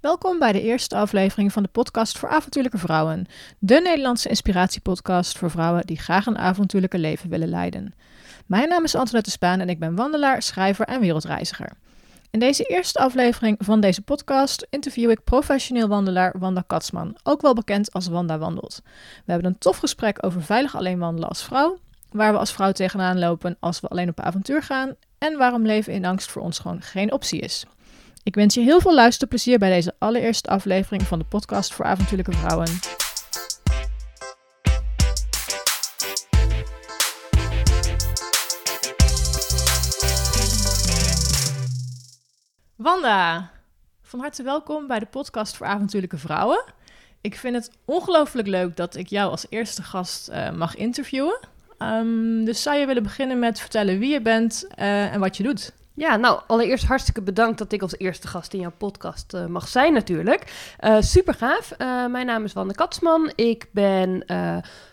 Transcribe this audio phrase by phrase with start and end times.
[0.00, 3.26] Welkom bij de eerste aflevering van de podcast voor avontuurlijke vrouwen.
[3.58, 7.94] De Nederlandse inspiratiepodcast voor vrouwen die graag een avontuurlijke leven willen leiden.
[8.46, 11.72] Mijn naam is Antoinette Spaan en ik ben wandelaar, schrijver en wereldreiziger.
[12.30, 17.54] In deze eerste aflevering van deze podcast interview ik professioneel wandelaar Wanda Katsman, ook wel
[17.54, 18.80] bekend als Wanda Wandelt.
[19.24, 21.78] We hebben een tof gesprek over veilig alleen wandelen als vrouw,
[22.10, 25.92] waar we als vrouw tegenaan lopen als we alleen op avontuur gaan en waarom leven
[25.92, 27.66] in angst voor ons gewoon geen optie is.
[28.22, 32.32] Ik wens je heel veel luisterplezier bij deze allereerste aflevering van de podcast voor avontuurlijke
[32.32, 32.68] vrouwen.
[42.76, 43.50] Wanda,
[44.02, 46.64] van harte welkom bij de podcast voor avontuurlijke vrouwen.
[47.20, 51.38] Ik vind het ongelooflijk leuk dat ik jou als eerste gast uh, mag interviewen.
[51.78, 55.42] Um, dus zou je willen beginnen met vertellen wie je bent uh, en wat je
[55.42, 55.72] doet?
[56.00, 59.68] Ja, nou, allereerst hartstikke bedankt dat ik als eerste gast in jouw podcast uh, mag
[59.68, 60.74] zijn natuurlijk.
[60.80, 61.72] Uh, super gaaf.
[61.78, 63.32] Uh, mijn naam is Wanda Katsman.
[63.34, 64.24] Ik ben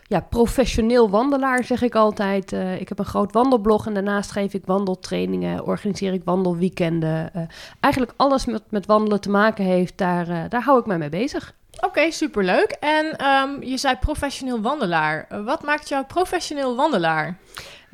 [0.04, 2.52] ja, professioneel wandelaar, zeg ik altijd.
[2.52, 7.32] ik heb een groot wandelblog en daarnaast geef ik wandeltrainingen, organiseer ik wandelweekenden.
[7.80, 11.54] eigenlijk alles wat met wandelen te maken heeft, daar, daar hou ik mij mee bezig.
[11.82, 12.72] Oké, superleuk.
[12.80, 15.28] En um, je zei professioneel wandelaar.
[15.44, 17.38] wat maakt jou professioneel wandelaar?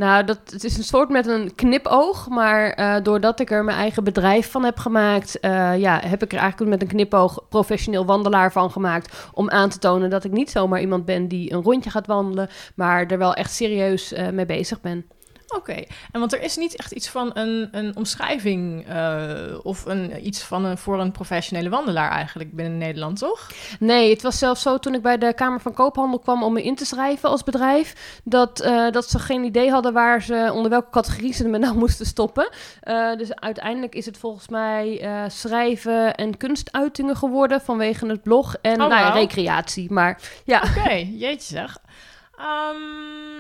[0.04, 2.30] Nou, dat, het is een soort met een knipoog.
[2.30, 6.34] Maar uh, doordat ik er mijn eigen bedrijf van heb gemaakt, uh, ja, heb ik
[6.34, 9.30] er eigenlijk met een knipoog professioneel wandelaar van gemaakt.
[9.34, 12.50] Om aan te tonen dat ik niet zomaar iemand ben die een rondje gaat wandelen,
[12.76, 15.06] maar er wel echt serieus uh, mee bezig ben.
[15.56, 20.28] Oké, en want er is niet echt iets van een, een omschrijving uh, of een,
[20.28, 23.52] iets van een, voor een professionele wandelaar eigenlijk binnen Nederland, toch?
[23.80, 26.64] Nee, het was zelfs zo toen ik bij de Kamer van Koophandel kwam om me
[26.64, 30.72] in te schrijven als bedrijf, dat, uh, dat ze geen idee hadden waar ze, onder
[30.72, 32.50] welke categorie ze me nou moesten stoppen.
[32.84, 38.82] Uh, dus uiteindelijk is het volgens mij schrijven en kunstuitingen geworden vanwege het blog en
[38.82, 39.16] oh, nou wow.
[39.16, 39.92] recreatie.
[39.92, 40.62] Maar ja.
[40.62, 41.78] Oké, okay, jeetje zeg.
[42.40, 43.33] Um,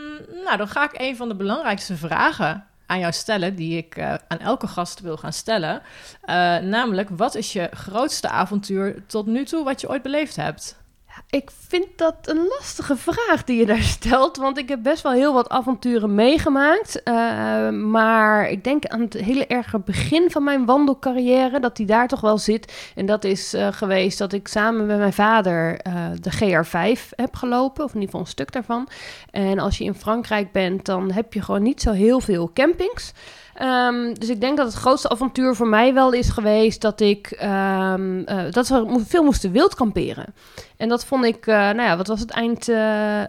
[0.43, 4.13] nou, dan ga ik een van de belangrijkste vragen aan jou stellen, die ik uh,
[4.27, 5.81] aan elke gast wil gaan stellen.
[6.25, 10.82] Uh, namelijk, wat is je grootste avontuur tot nu toe wat je ooit beleefd hebt?
[11.29, 14.37] Ik vind dat een lastige vraag die je daar stelt.
[14.37, 17.01] Want ik heb best wel heel wat avonturen meegemaakt.
[17.03, 21.59] Uh, maar ik denk aan het hele erge begin van mijn wandelcarrière.
[21.59, 22.91] Dat die daar toch wel zit.
[22.95, 27.35] En dat is uh, geweest dat ik samen met mijn vader uh, de GR5 heb
[27.35, 27.83] gelopen.
[27.83, 28.87] Of in ieder geval een stuk daarvan.
[29.31, 33.13] En als je in Frankrijk bent, dan heb je gewoon niet zo heel veel campings.
[33.61, 37.37] Um, dus ik denk dat het grootste avontuur voor mij wel is geweest dat ik
[37.43, 40.33] um, uh, dat we veel moesten wild kamperen.
[40.77, 42.67] En dat vond ik, uh, nou ja, wat was het eind?
[42.67, 43.21] Uh,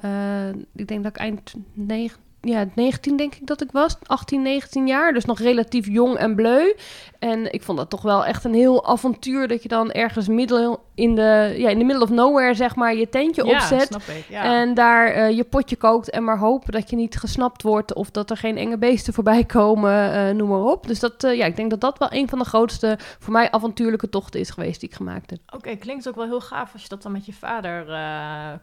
[0.74, 3.96] ik denk dat ik eind 9, ja, 19 denk ik dat ik was.
[4.06, 5.12] 18, 19 jaar.
[5.12, 6.74] Dus nog relatief jong en bleu.
[7.18, 10.82] En ik vond dat toch wel echt een heel avontuur dat je dan ergens middel
[10.94, 13.86] in de, ja, in de middle of nowhere, zeg maar, je tentje ja, opzet.
[13.86, 14.42] Snap ik, ja.
[14.42, 18.10] En daar uh, je potje kookt en maar hopen dat je niet gesnapt wordt of
[18.10, 20.86] dat er geen enge beesten voorbij komen, uh, noem maar op.
[20.86, 23.50] Dus dat, uh, ja, ik denk dat dat wel een van de grootste, voor mij
[23.50, 25.38] avontuurlijke tochten is geweest die ik gemaakt heb.
[25.46, 27.86] Oké, okay, klinkt ook wel heel gaaf als je dat dan met je vader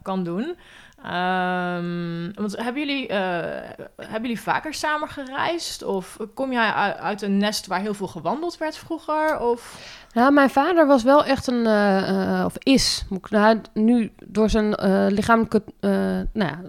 [0.02, 0.56] kan doen.
[1.04, 3.16] Um, want hebben jullie, uh,
[3.96, 5.82] hebben jullie vaker samen gereisd?
[5.82, 9.38] Of kom jij uit een nest waar heel veel gewandeld werd vroeger?
[9.40, 9.90] Of...
[10.12, 14.74] Nou, mijn vader was wel echt een, uh, uh, of is, nou, nu door zijn
[15.12, 16.60] lichamelijke, nou ja,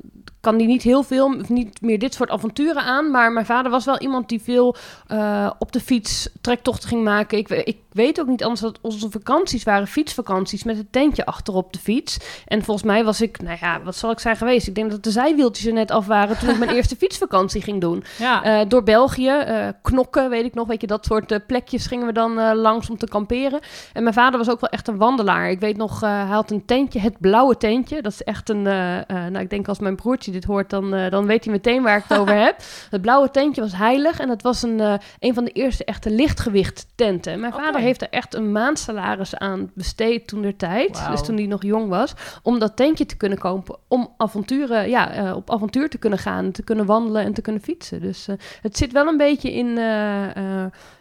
[0.44, 3.12] kan die niet heel veel, niet meer dit soort avonturen aan.
[3.12, 4.76] Maar mijn vader was wel iemand die veel
[5.12, 7.38] uh, op de fiets trektochten ging maken.
[7.38, 11.74] Ik, ik weet ook niet anders dat onze vakanties waren fietsvakanties met het tentje achterop
[11.74, 12.18] de fiets.
[12.48, 14.68] En volgens mij was ik, nou ja, wat zal ik zijn geweest?
[14.68, 17.82] Ik denk dat de zijwieltjes er net af waren toen ik mijn eerste fietsvakantie ging
[17.82, 18.04] doen.
[18.18, 18.62] Ja.
[18.62, 22.14] Uh, door België, uh, knokken, weet ik nog, weet je, dat soort plekjes gingen we
[22.14, 23.60] dan langs om te kamperen.
[23.94, 25.50] En mijn vader was ook wel echt een wandelaar.
[25.50, 28.02] Ik weet nog, hij had een tentje, het blauwe tentje.
[28.02, 31.26] Dat is echt een, nou ik denk als mijn broertje dit hoort, dan, uh, dan
[31.26, 32.56] weet hij meteen waar ik het over heb.
[32.90, 36.10] Het blauwe tentje was heilig en dat was een, uh, een van de eerste echte
[36.10, 37.40] lichtgewicht tenten.
[37.40, 37.66] Mijn okay.
[37.66, 41.12] vader heeft er echt een maandsalaris aan besteed toen der tijd, wow.
[41.12, 42.14] dus toen hij nog jong was,
[42.44, 46.52] om dat tentje te kunnen kopen, om avonturen, ja, uh, op avontuur te kunnen gaan,
[46.52, 48.02] te kunnen wandelen en te kunnen fietsen.
[48.02, 48.28] Dus
[48.62, 49.76] het zit wel een beetje in,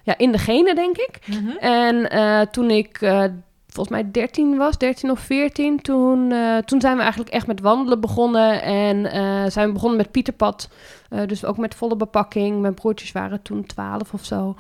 [0.05, 1.19] ja, in de genen, denk ik.
[1.27, 1.57] Mm -hmm.
[1.57, 2.99] En toen ik
[3.73, 5.81] volgens mij 13 was, 13 of 14.
[5.81, 8.63] Toen, uh, toen zijn we eigenlijk echt met wandelen begonnen.
[8.63, 10.69] En uh, zijn we begonnen met Pieterpad.
[11.13, 12.61] Uh, dus ook met volle bepakking.
[12.61, 14.57] Mijn broertjes waren toen 12 of zo.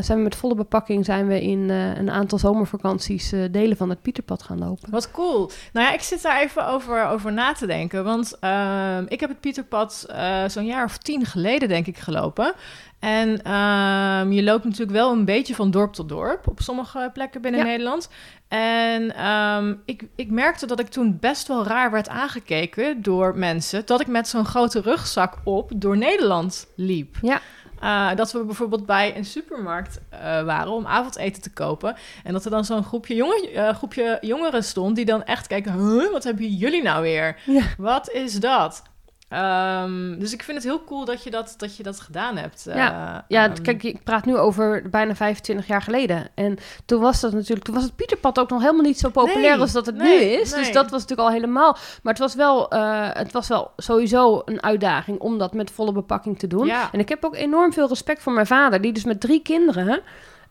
[0.00, 4.42] zijn we met volle bepakking zijn we in een aantal zomervakanties delen van het Pieterpad
[4.42, 4.90] gaan lopen.
[4.90, 5.50] Wat cool.
[5.72, 8.04] Nou ja, ik zit daar even over, over na te denken.
[8.04, 10.06] Want ehm, ik heb het Pieterpad
[10.46, 12.54] zo'n jaar of tien geleden denk ik gelopen.
[13.02, 17.40] En ehm, je loopt natuurlijk wel een beetje van dorp tot dorp op sommige plekken
[17.40, 17.66] binnen Ja.
[17.66, 18.08] Nederland.
[18.52, 23.86] En ehm, ik, ik merkte dat ik toen best wel raar werd aangekeken door mensen.
[23.86, 27.16] Dat ik met zo'n grote rugzak op door Nederland liep.
[27.22, 27.40] Ja.
[27.80, 31.96] Eh, dat we bijvoorbeeld bij een supermarkt eh, waren om avondeten te kopen.
[32.24, 35.72] En dat er dan zo'n groepje, jongen, eh, groepje jongeren stond die dan echt kijken...
[35.72, 37.36] Huh, wat hebben jullie nou weer?
[37.46, 37.62] Ja.
[37.76, 38.82] Wat is dat?
[39.32, 42.62] Ehm, dus ik vind het heel cool dat je dat, dat, je dat gedaan hebt.
[42.64, 42.72] Ja,
[43.16, 46.28] Eh, Ja, ehm, kijk, ik praat nu over bijna 25 jaar geleden.
[46.34, 46.56] En
[46.86, 49.60] toen was dat natuurlijk, toen was het Pieterpad ook nog helemaal niet zo populair Nee,
[49.60, 50.50] als dat het nee, nu is.
[50.52, 51.76] Dus dat was natuurlijk al helemaal.
[52.02, 55.92] Maar het was wel, eh, het was wel sowieso een uitdaging om dat met volle
[55.92, 56.66] bepakking te doen.
[56.66, 56.88] Ja.
[56.92, 60.00] En ik heb ook enorm veel respect voor mijn vader, die dus met drie kinderen.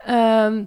[0.06, 0.64] ehm,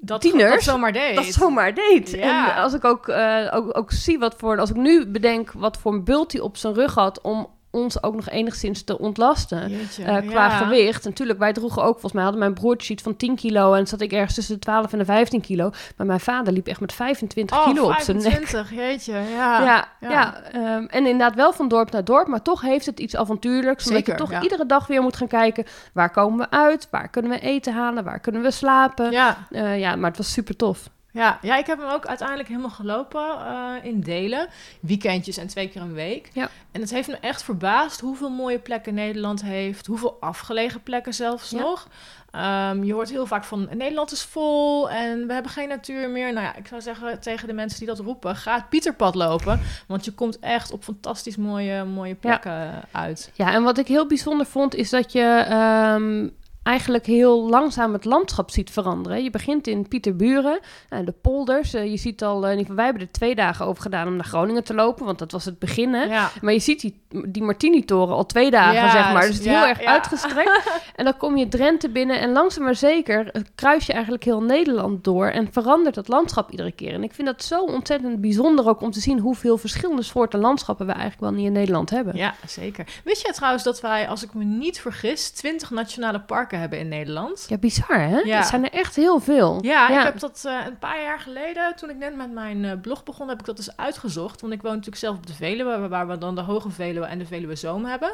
[0.00, 1.14] dat, tieners, dat zomaar deed.
[1.14, 2.10] dat zomaar deed.
[2.10, 2.56] Ja.
[2.56, 5.78] En als ik ook, eh, ook, ook zie wat voor, als ik nu bedenk wat
[5.78, 9.68] voor een bult hij op zijn rug had om ons ook nog enigszins te ontlasten.
[9.70, 10.56] Jeetje, Eh, qua ja.
[10.56, 11.04] gewicht.
[11.04, 14.00] Natuurlijk, wij droegen ook, volgens mij hadden mijn broertje iets van 10 kilo en zat
[14.00, 15.70] ik ergens tussen de 12 en de 15 kilo.
[15.96, 18.26] Maar mijn vader liep echt met 25 Oh, kilo op zijn nek.
[18.32, 19.62] 25, jeetje, ja.
[19.70, 20.10] Ja, ja.
[20.10, 20.42] ja.
[20.52, 23.86] ehm, en inderdaad wel van dorp naar dorp, maar toch heeft het iets avontuurlijks.
[23.86, 26.88] Omdat Zeker, je toch iedere dag weer moet gaan kijken, waar komen we uit?
[26.90, 28.04] Waar kunnen we eten halen?
[28.04, 29.10] Waar kunnen we slapen?
[29.10, 30.88] Ja, Ja, ja maar het was super tof.
[31.12, 34.48] Ja, ja, ik heb hem ook uiteindelijk helemaal gelopen eh, in delen.
[34.80, 36.30] Weekendjes en twee keer een week.
[36.32, 36.48] Ja.
[36.72, 39.86] En het heeft me echt verbaasd hoeveel mooie plekken Nederland heeft.
[39.86, 41.58] Hoeveel afgelegen plekken zelfs Ja.
[41.58, 41.88] nog.
[42.30, 46.32] Ehm, je hoort heel vaak van Nederland is vol en we hebben geen natuur meer.
[46.32, 49.60] Nou ja, ik zou zeggen tegen de mensen die dat roepen, ga het Pieterpad lopen.
[49.88, 53.30] Want je komt echt op fantastisch mooie, mooie plekken uit.
[53.34, 56.28] Ja, en wat ik heel bijzonder vond, is dat je ehm,
[56.62, 59.22] eigenlijk heel langzaam het landschap ziet veranderen.
[59.22, 61.74] Je begint in Pieterburen, en de polders.
[61.74, 64.64] Eh, je ziet al, eh, wij hebben er twee dagen over gedaan om naar Groningen
[64.64, 65.94] te lopen, want dat was het begin.
[65.94, 66.04] Hè?
[66.04, 66.30] Ja.
[66.40, 69.26] Maar je ziet die, die Martini-toren al twee dagen, Ja, zeg maar.
[69.26, 70.70] Dus het is ja, heel erg uitgestrekt.
[70.96, 74.42] en dan kom je Drenthe binnen en langzaam maar zeker eh, kruis je eigenlijk heel
[74.42, 76.94] Nederland door en verandert het landschap iedere keer.
[76.94, 80.86] En ik vind dat zo ontzettend bijzonder ook om te zien hoeveel verschillende soorten landschappen
[80.86, 82.16] we eigenlijk wel niet in Nederland hebben.
[82.16, 82.86] Ja, zeker.
[83.04, 86.88] Wist jij trouwens dat wij, als ik me niet vergis, 20 nationale parken hebben in
[86.88, 87.46] Nederland?
[87.48, 88.18] Ja, bizar hè?
[88.18, 88.36] Ja.
[88.36, 89.58] Het zijn er echt heel veel.
[89.62, 92.80] Ja, ik heb dat eh, een paar jaar geleden, toen ik net met mijn eh,
[92.80, 94.40] blog begon, heb ik dat dus uitgezocht.
[94.40, 97.18] Want ik woon natuurlijk zelf op de Veluwe, waar we dan de Hoge Veluwe en
[97.18, 98.12] de Veluwe Zoom hebben.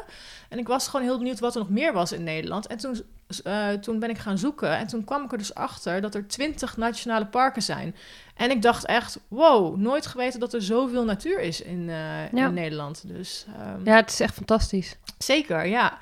[0.49, 2.67] En ik was gewoon heel benieuwd wat er nog meer was in Nederland.
[2.67, 3.01] En toen,
[3.43, 6.27] eh, toen ben ik gaan zoeken en toen kwam ik er dus achter dat er
[6.27, 7.95] 20 nationale parken zijn.
[8.35, 12.29] En ik dacht echt, wow, nooit geweten dat er zoveel natuur is in, Ja.
[12.31, 13.03] in Nederland.
[13.07, 14.95] Dus ehm, Ja, het is echt fantastisch.
[15.17, 15.97] Zeker, ja.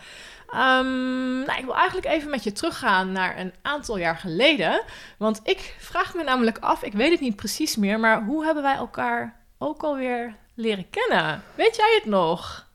[0.48, 4.84] Ehm, nou, ik wil eigenlijk even met je teruggaan naar een aantal jaar geleden.
[5.18, 8.64] Want ik vraag me namelijk af, ik weet het niet precies meer, maar hoe hebben
[8.64, 11.44] wij elkaar ook alweer leren kennen?
[11.56, 12.66] Weet jij het nog?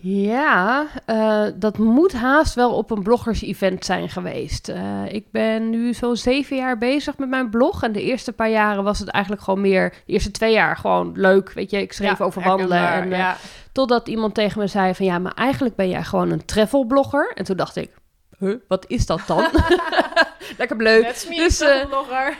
[0.00, 4.68] Ja, eh, dat moet haast wel op een bloggers-event zijn geweest.
[4.68, 7.82] Eh, ik ben nu zo'n zeven jaar bezig met mijn blog.
[7.82, 9.90] En de eerste paar jaren was het eigenlijk gewoon meer...
[10.06, 11.80] De eerste twee jaar gewoon leuk, weet je.
[11.80, 12.88] Ik schreef Ja, over wandelen.
[12.92, 13.36] En, eh, ja.
[13.78, 15.06] Totdat iemand tegen me zei van...
[15.06, 17.32] Ja, maar eigenlijk ben jij gewoon een travelblogger.
[17.34, 17.90] En toen dacht ik...
[18.38, 19.46] Huh, wat is dat dan?
[20.58, 21.04] Lekker leuk.
[21.36, 21.84] Dus, eh.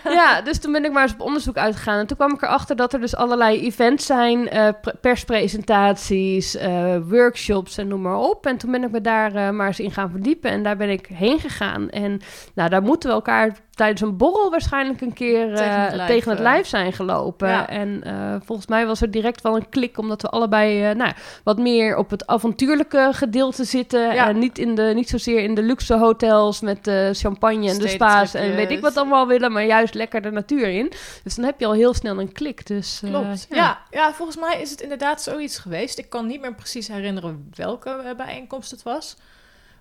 [0.19, 1.99] Ja, dus toen ben ik maar eens op onderzoek uitgegaan.
[1.99, 6.97] En toen kwam ik erachter dat er dus allerlei events zijn, eh, pre- perspresentaties, eh,
[7.09, 8.47] workshops en noem maar op.
[8.47, 10.51] En toen ben ik me daar maar eens in gaan verdiepen.
[10.51, 11.91] En daar ben ik heen gegaan.
[11.91, 12.21] En
[12.55, 16.09] nou, daar moeten we elkaar tijdens een borrel waarschijnlijk een keer eh, Tegen het lijf,
[16.09, 16.45] tegen het eh.
[16.45, 17.49] lijf zijn gelopen.
[17.49, 17.69] Ja.
[17.69, 21.13] En eh, volgens mij was er direct wel een klik, omdat we allebei eh, nou,
[21.45, 24.15] wat meer op het avontuurlijke gedeelte zitten.
[24.15, 24.29] Ja.
[24.29, 27.89] En niet, in de, niet zozeer in de luxe hotels met de champagne en de
[27.89, 30.93] spa's en weet ik wat allemaal willen, maar juist lekker de natuur in.
[31.25, 32.67] Dus dan heb je al heel snel een klik.
[32.67, 33.47] Dus, eh, Klopt.
[33.51, 33.79] ja.
[33.91, 35.99] Ja, volgens mij is het inderdaad zoiets geweest.
[35.99, 39.17] Ik kan niet meer precies herinneren welke eh, bijeenkomst het was.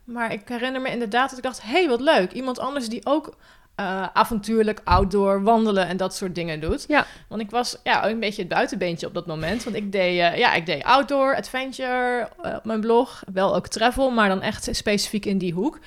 [0.03, 2.31] Maar ik herinner me inderdaad dat ik dacht: hé, hey, wat leuk.
[2.31, 3.35] Iemand anders die ook
[3.77, 6.85] eh, avontuurlijk outdoor wandelen en dat soort dingen doet.
[6.87, 7.05] Ja.
[7.27, 9.63] Want ik was ja, een beetje het buitenbeentje op dat moment.
[9.63, 13.23] Want ik deed, eh, ja, ik deed outdoor, adventure eh, op mijn blog.
[13.33, 15.79] Wel ook travel, maar dan echt specifiek in die hoek.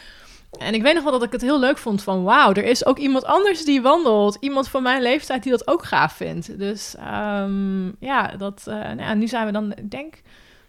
[0.58, 2.22] En ik weet nog wel dat ik het heel leuk vond van...
[2.22, 4.36] wauw, er is ook iemand anders die wandelt.
[4.40, 6.58] Iemand van mijn leeftijd die dat ook gaaf vindt.
[6.58, 10.14] Dus ehm, ja, dat, nou ja, nu zijn we dan, ik denk,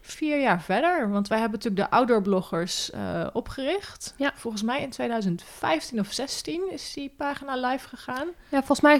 [0.01, 1.10] vier jaar verder.
[1.10, 4.13] Want wij hebben natuurlijk de outdoor bloggers eh, opgericht.
[4.17, 4.31] Ja.
[4.36, 8.27] Volgens mij in 2015 of 16 is die pagina live gegaan.
[8.50, 9.00] Ja, volgens mij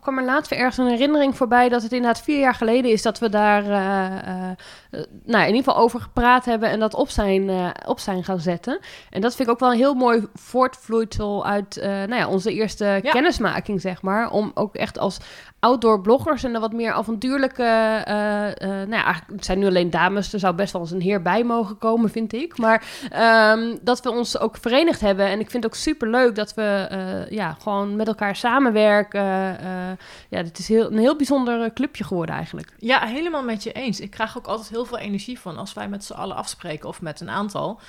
[0.00, 3.02] kwam, er laatst weer ergens een herinnering voorbij dat het inderdaad vier jaar geleden is
[3.02, 4.56] dat we daar eh, eh,
[5.24, 7.50] nou, in ieder geval over gepraat hebben en dat op zijn,
[7.86, 8.78] op zijn gaan zetten.
[9.10, 12.84] En dat vind ik ook wel een heel mooi voortvloeisel uit nou ja, onze eerste
[12.84, 13.10] Ja.
[13.10, 14.30] kennismaking, zeg maar.
[14.30, 15.18] Om ook echt als
[15.60, 19.90] outdoor bloggers en de wat meer avontuurlijke, eh, eh, nou ja, het zijn nu alleen
[19.90, 22.58] dames, er zou best wel eens een heer bij mogen komen, vind ik.
[22.58, 25.26] Maar ehm, dat we ons ook verenigd hebben.
[25.26, 29.20] En ik vind het ook super leuk dat we uh, ja, gewoon met elkaar samenwerken.
[29.20, 29.90] Uh,
[30.28, 32.72] ja, het is heel, een heel bijzonder clubje geworden eigenlijk.
[32.78, 34.00] Ja, helemaal met je eens.
[34.00, 37.00] Ik krijg ook altijd heel veel energie van als wij met z'n allen afspreken of
[37.00, 37.80] met een aantal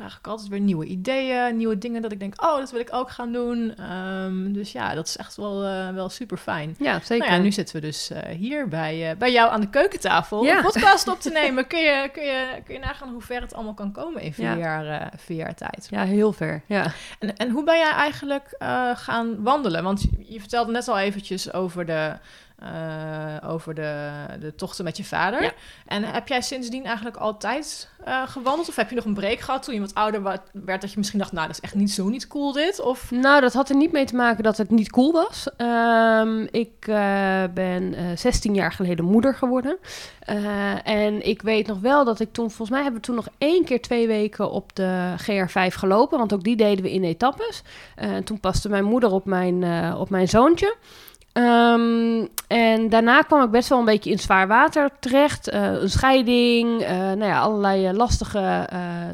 [0.00, 2.88] krijg ik altijd weer nieuwe ideeën, nieuwe dingen dat ik denk, oh, dat wil ik
[2.92, 3.74] ook gaan doen.
[3.92, 6.74] Um, dus ja, dat is echt wel, uh, wel super fijn.
[6.78, 7.26] Ja, zeker.
[7.26, 10.44] Nou ja, nu zitten we dus uh, hier bij, uh, bij jou aan de keukentafel
[10.44, 10.56] ja.
[10.56, 11.66] een podcast op te nemen.
[11.66, 14.44] kun, je, kun, je, kun je nagaan hoe ver het allemaal kan komen in vier,
[14.44, 14.56] ja.
[14.56, 15.88] jaar, vier jaar tijd?
[15.90, 16.62] Ja, heel ver.
[16.66, 16.92] Ja.
[17.18, 18.54] En, en hoe ben jij eigenlijk
[18.94, 19.82] gaan wandelen?
[19.82, 22.12] Want je, je vertelde net al eventjes over de
[22.62, 25.42] uh, over de, de tochten met je vader.
[25.42, 25.52] Ja.
[25.86, 28.68] En heb jij sindsdien eigenlijk altijd uh, gewandeld?
[28.68, 30.80] Of heb je nog een break gehad toen je wat ouder werd...
[30.80, 32.80] dat je misschien dacht, nou, dat is echt niet zo niet cool dit?
[32.80, 33.10] Of...
[33.10, 35.48] Nou, dat had er niet mee te maken dat het niet cool was.
[35.56, 39.78] Um, ik uh, ben 16 jaar geleden moeder geworden.
[40.84, 42.48] en ik weet nog wel dat ik toen...
[42.48, 46.18] Volgens mij hebben we toen nog één keer twee weken op de GR5 gelopen.
[46.18, 47.62] Want ook die deden we in etappes.
[48.24, 49.64] toen paste mijn moeder op mijn,
[49.94, 50.76] op mijn zoontje...
[51.32, 55.52] Um, en daarna kwam ik best wel een beetje in zwaar water terecht.
[55.52, 58.68] Uh, een scheiding, uh, nou ja, allerlei uh, lastige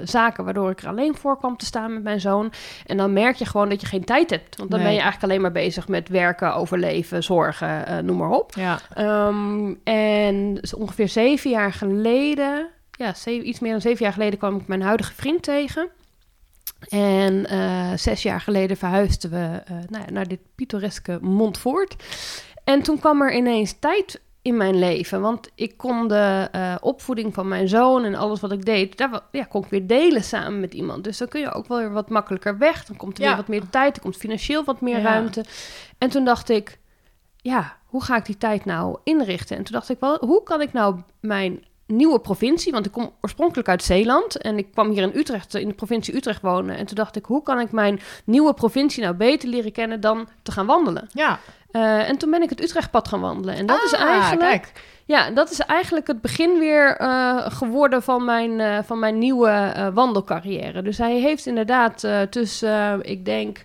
[0.05, 2.53] zaken waardoor ik er alleen voor kwam te staan met mijn zoon.
[2.87, 4.57] En dan merk je gewoon dat je geen tijd hebt.
[4.57, 4.89] Want dan nee.
[4.89, 8.53] ben je eigenlijk alleen maar bezig met werken, overleven, zorgen, noem maar op.
[8.55, 8.79] Ja.
[9.27, 14.57] Um, en ongeveer zeven jaar geleden, ja, zeven, iets meer dan zeven jaar geleden kwam
[14.57, 15.89] ik mijn huidige vriend tegen.
[16.89, 21.97] En uh, zes jaar geleden verhuisden we uh, nou ja, naar dit pittoreske Montfort.
[22.65, 25.21] En toen kwam er ineens tijd in mijn leven.
[25.21, 29.21] Want ik kon de uh, opvoeding van mijn zoon en alles wat ik deed, daar
[29.31, 31.05] ja, kon ik weer delen samen met iemand.
[31.05, 32.85] Dus dan kun je ook wel weer wat makkelijker weg.
[32.85, 33.29] Dan komt er ja.
[33.29, 35.03] weer wat meer tijd, er komt financieel wat meer ja.
[35.03, 35.45] ruimte.
[35.99, 36.79] En toen dacht ik,
[37.37, 39.57] ja, hoe ga ik die tijd nou inrichten?
[39.57, 43.13] En toen dacht ik wel, hoe kan ik nou mijn nieuwe provincie, want ik kom
[43.21, 46.77] oorspronkelijk uit Zeeland en ik kwam hier in Utrecht, in de provincie Utrecht wonen.
[46.77, 50.29] En toen dacht ik, hoe kan ik mijn nieuwe provincie nou beter leren kennen dan
[50.43, 51.09] te gaan wandelen?
[51.13, 51.39] Ja.
[51.73, 53.55] Uh, en toen ben ik het Utrechtpad gaan wandelen.
[53.55, 54.51] En dat ah, is eigenlijk.
[54.51, 54.73] Kijk.
[55.05, 59.91] Ja, dat is eigenlijk het begin weer uh, geworden van mijn, uh, van mijn nieuwe
[59.95, 60.83] wandelcarrière.
[60.83, 63.65] Dus hij heeft inderdaad tussen, ik denk,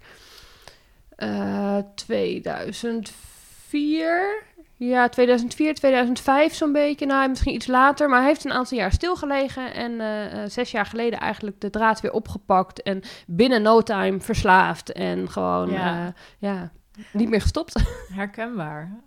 [1.96, 4.44] 2004
[4.90, 7.06] ja, 2004, 2005 zo'n beetje.
[7.06, 8.10] Nou, misschien iets later.
[8.10, 9.74] Maar hij heeft een aantal jaar stilgelegen.
[9.74, 12.82] En uh, zes jaar geleden eigenlijk de draad weer opgepakt.
[12.82, 14.92] En binnen no time verslaafd.
[14.92, 16.72] En gewoon, ja, uh, ja
[17.14, 17.84] niet meer gestopt.
[18.14, 19.02] Herkenbaar.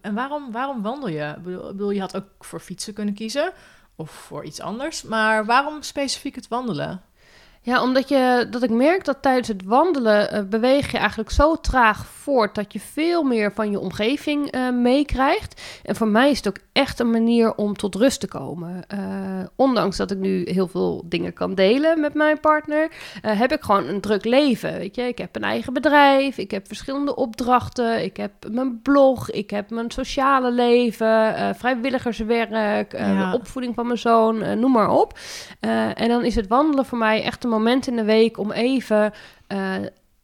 [0.00, 1.34] en waarom, waarom wandel je?
[1.36, 3.52] Ik bedoel, je had ook voor fietsen kunnen kiezen.
[3.96, 5.02] Of voor iets anders.
[5.02, 7.02] Maar waarom specifiek het wandelen?
[7.62, 11.54] Ja, omdat je, dat ik merk dat tijdens het wandelen uh, beweeg je eigenlijk zo
[11.54, 15.62] traag voort dat je veel meer van je omgeving uh, meekrijgt.
[15.82, 18.82] En voor mij is het ook echt een manier om tot rust te komen.
[18.94, 19.00] Uh,
[19.56, 22.90] ondanks dat ik nu heel veel dingen kan delen met mijn partner,
[23.20, 24.72] heb ik gewoon een druk leven.
[24.72, 29.30] Weet je, ik heb een eigen bedrijf, ik heb verschillende opdrachten, ik heb mijn blog,
[29.30, 33.30] ik heb mijn sociale leven, vrijwilligerswerk, ja.
[33.30, 35.18] de opvoeding van mijn zoon, noem maar op.
[35.94, 39.12] en dan is het wandelen voor mij echt een moment in de week om even
[39.48, 39.74] uh,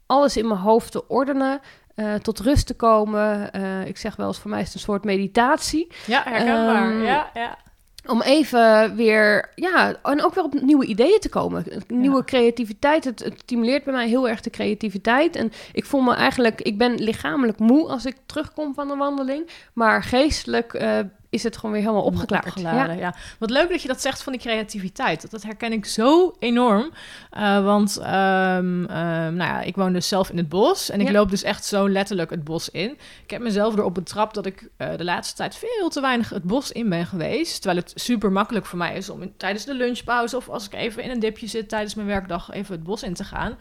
[0.07, 1.61] alles in mijn hoofd te ordenen.
[1.97, 3.51] Uh, tot rust te komen.
[3.57, 5.93] Uh, ik zeg wel eens, voor mij is het een soort meditatie.
[6.07, 6.91] Ja, herkenbaar.
[6.91, 7.59] Um, ja, ja.
[8.07, 11.65] Om even weer, ja, en ook weer op nieuwe ideeën te komen.
[11.89, 12.25] Nieuwe ja.
[12.25, 13.05] creativiteit.
[13.05, 15.37] Het, het, stimuleert bij mij heel erg de creativiteit.
[15.37, 19.51] En ik voel me eigenlijk, ik ben lichamelijk moe als ik terugkom van een wandeling.
[19.73, 20.99] Maar geestelijk uh,
[21.31, 22.61] is het gewoon weer helemaal opgeklaard.
[22.61, 22.93] Ja.
[22.93, 23.15] ja.
[23.39, 25.23] Wat leuk dat je dat zegt van die creativiteit.
[25.23, 26.91] Dat, dat herken ik zo enorm.
[27.37, 30.91] Uh, want um, um, nou ja, ik woon dus zelf in het bos.
[30.91, 31.13] En ik ja.
[31.13, 32.99] loop dus echt zo letterlijk het bos in.
[33.23, 36.45] Ik heb mezelf erop betrapt dat ik uh, de laatste tijd veel te weinig het
[36.45, 37.63] bos in ben geweest.
[37.63, 40.37] Terwijl het super makkelijk voor mij is om in, tijdens de lunchpauze...
[40.37, 42.51] of als ik even in een dipje zit tijdens mijn werkdag...
[42.51, 43.57] even het bos in te gaan.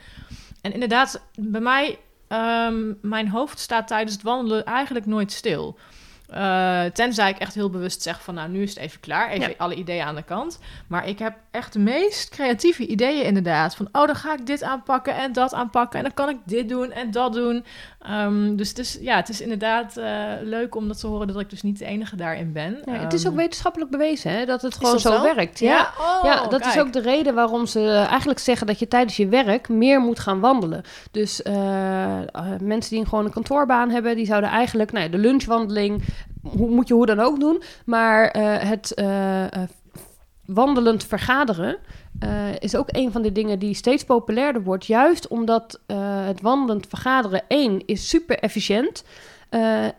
[0.61, 1.99] En inderdaad, bij mij...
[2.29, 5.77] Um, mijn hoofd staat tijdens het wandelen eigenlijk nooit stil.
[6.33, 9.29] Uh, tenzij ik echt heel bewust zeg van, nou, nu is het even klaar.
[9.29, 9.55] Even ja.
[9.57, 10.59] alle ideeën aan de kant.
[10.87, 13.75] Maar ik heb echt de meest creatieve ideeën inderdaad.
[13.75, 15.99] Van, oh, dan ga ik dit aanpakken en dat aanpakken.
[15.99, 17.65] En dan kan ik dit doen en dat doen.
[18.11, 20.05] Um, dus het is, ja, het is inderdaad uh,
[20.41, 22.79] leuk om dat te horen dat ik dus niet de enige daarin ben.
[22.89, 25.59] Het is ook wetenschappelijk bewezen hè, dat het gewoon dat zo, werkt.
[25.59, 26.73] Ja, ja, oh, ja dat kijk.
[26.73, 30.19] is ook de reden waarom ze eigenlijk zeggen dat je tijdens je werk meer moet
[30.19, 30.83] gaan wandelen.
[31.11, 31.53] Dus uh,
[32.61, 36.03] mensen die gewoon een kantoorbaan hebben, die zouden eigenlijk nou de lunchwandeling
[36.53, 37.61] moet je hoe dan ook doen.
[37.85, 39.45] Maar uh, het uh,
[40.45, 41.77] wandelend vergaderen
[42.59, 44.85] is ook een van de dingen die steeds populairder wordt.
[44.85, 45.79] Juist omdat
[46.25, 49.03] het wandelend vergaderen, één, is super efficiënt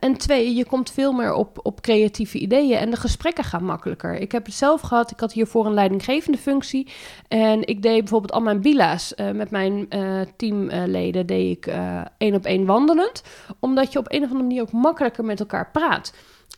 [0.00, 4.15] en twee, je komt veel meer op, op creatieve ideeën en de gesprekken gaan makkelijker.
[4.15, 6.88] Ik heb het zelf gehad, ik had hiervoor een leidinggevende functie.
[7.29, 9.88] En ik deed bijvoorbeeld al mijn bila's met mijn
[10.37, 11.75] teamleden, deed ik
[12.19, 13.23] één op één wandelend.
[13.61, 16.12] Omdat je op een of andere manier ook makkelijker met elkaar praat.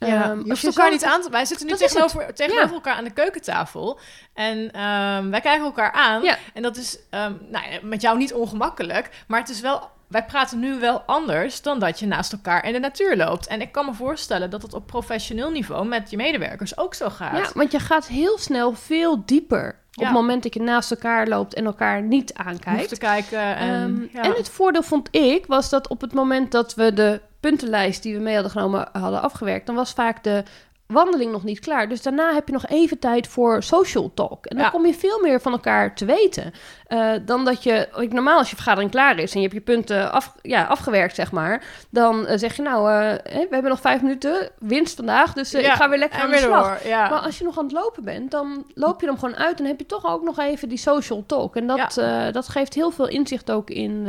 [0.07, 1.31] Ja, um, je hoeft elkaar niet aan te...
[1.31, 4.01] Wij zitten nu tegenover, tegenover elkaar aan de keukentafel.
[4.35, 6.23] En um, wij kijken elkaar aan.
[6.23, 6.39] Ja.
[6.55, 9.11] En dat is um, nou, met jou niet ongemakkelijk.
[9.27, 9.91] Maar het is wel...
[10.09, 13.47] Wij praten nu wel anders dan dat je naast elkaar in de natuur loopt.
[13.47, 17.09] En ik kan me voorstellen dat het op professioneel niveau met je medewerkers ook zo
[17.09, 17.37] gaat.
[17.37, 21.27] Ja, want je gaat heel snel veel dieper op het moment dat je naast elkaar
[21.27, 22.89] loopt en elkaar niet aankijkt.
[22.89, 23.57] te kijken.
[23.57, 24.23] En, um, ja.
[24.23, 28.15] en het voordeel vond ik was dat op het moment dat we de puntenlijst die
[28.15, 30.43] we mee hadden genomen hadden afgewerkt, dan was vaak de
[30.89, 31.89] wandeling nog niet klaar.
[31.89, 34.47] Dus daarna heb je nog even tijd voor social talk.
[34.47, 36.53] En dan kom je veel meer van elkaar te weten.
[36.89, 40.13] Uh, dan dat je, normaal als je vergadering klaar is en je hebt je punten
[40.13, 41.65] af, ja, afgewerkt, zeg maar.
[41.91, 45.59] Dan uh, zeg je nou, uh, we hebben nog vijf minuten winst vandaag, dus ja,
[45.59, 46.79] ik ga weer lekker aan de slag.
[46.79, 47.09] Door, ja.
[47.09, 49.67] Maar als je nog aan het lopen bent, dan loop je hem gewoon uit en
[49.67, 51.57] heb je toch ook nog even die social talk.
[51.57, 51.95] En dat,
[52.33, 54.03] dat geeft heel veel inzicht ook in,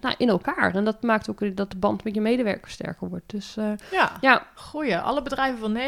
[0.00, 0.74] nou, in elkaar.
[0.74, 3.30] En dat maakt ook dat de band met je medewerkers sterker wordt.
[3.30, 3.56] Dus
[3.90, 4.98] ja, ja, goeie.
[4.98, 5.82] Alle bedrijven van Nederland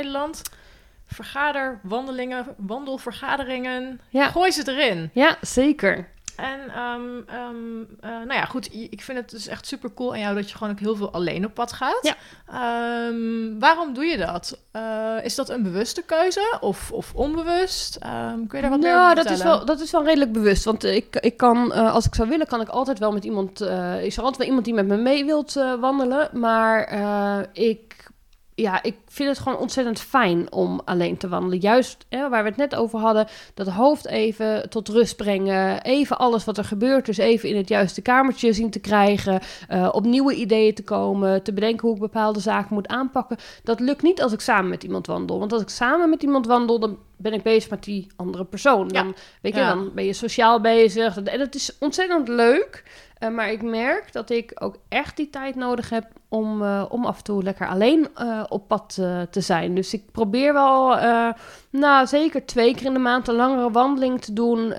[1.07, 4.01] vergader, wandelingen, wandelvergaderingen.
[4.09, 4.31] Ja.
[4.31, 5.11] Gooi ze erin.
[5.13, 6.15] Ja, zeker.
[6.37, 10.19] En um, um, uh, nou ja, goed, ik vind het dus echt super cool aan
[10.19, 12.15] jou dat je gewoon ook heel veel alleen op pad gaat.
[12.47, 13.07] Ja.
[13.07, 14.59] Um, waarom doe je dat?
[14.73, 17.99] Uh, is dat een bewuste keuze of, of onbewust?
[17.99, 20.65] kun je daar wat nou, meer over dat is wel Dat is wel redelijk bewust,
[20.65, 23.61] want ik, ik kan, uh, als ik zou willen, kan ik altijd wel met iemand...
[24.01, 26.89] is er altijd wel iemand die met me mee wilt wandelen, maar
[27.53, 27.86] ik
[28.57, 31.59] ja, ik vind het gewoon ontzettend fijn om alleen te wandelen.
[31.59, 35.83] Juist hè, waar we het net over hadden, dat hoofd even tot rust brengen.
[35.83, 39.41] Even alles wat er gebeurt, dus even in het juiste kamertje zien te krijgen.
[39.71, 43.37] Uh, op nieuwe ideeën te komen, te bedenken hoe ik bepaalde zaken moet aanpakken.
[43.63, 45.39] Dat lukt niet als ik samen met iemand wandel.
[45.39, 48.89] Want als ik samen met iemand wandel, dan ben ik bezig met die andere persoon.
[48.89, 51.23] Dan, weet je, dan ben je sociaal bezig.
[51.23, 52.85] En dat is ontzettend leuk.
[53.21, 57.05] Uh, maar ik merk dat ik ook echt die tijd nodig heb om, uh, om
[57.05, 58.95] af en toe lekker alleen uh, op pad
[59.31, 59.75] te zijn.
[59.75, 60.99] Dus ik probeer wel,
[61.71, 64.73] nou zeker twee keer in de maand een langere wandeling te doen,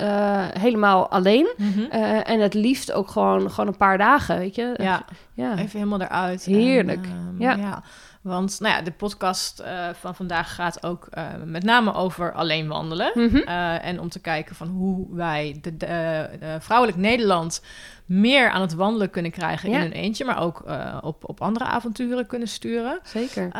[0.59, 1.53] helemaal alleen.
[1.57, 1.89] Mm -hmm.
[2.21, 4.73] en het liefst ook gewoon, gewoon een paar dagen, weet je.
[4.77, 5.57] Ja, ja.
[5.57, 6.43] even helemaal eruit.
[6.43, 7.55] Heerlijk, en, ja.
[7.55, 7.83] ja.
[8.27, 12.67] Want nou ja, de podcast uh, van vandaag gaat ook uh, met name over alleen
[12.67, 13.11] wandelen.
[13.13, 13.43] Mm -hmm.
[13.47, 17.61] uh, en om te kijken van hoe wij de, de, de, vrouwelijk Nederland
[18.05, 19.77] meer aan het wandelen kunnen krijgen ja.
[19.77, 20.63] in een eentje, maar ook
[21.01, 22.99] op, op andere avonturen kunnen sturen.
[23.03, 23.43] Zeker.
[23.43, 23.51] Um,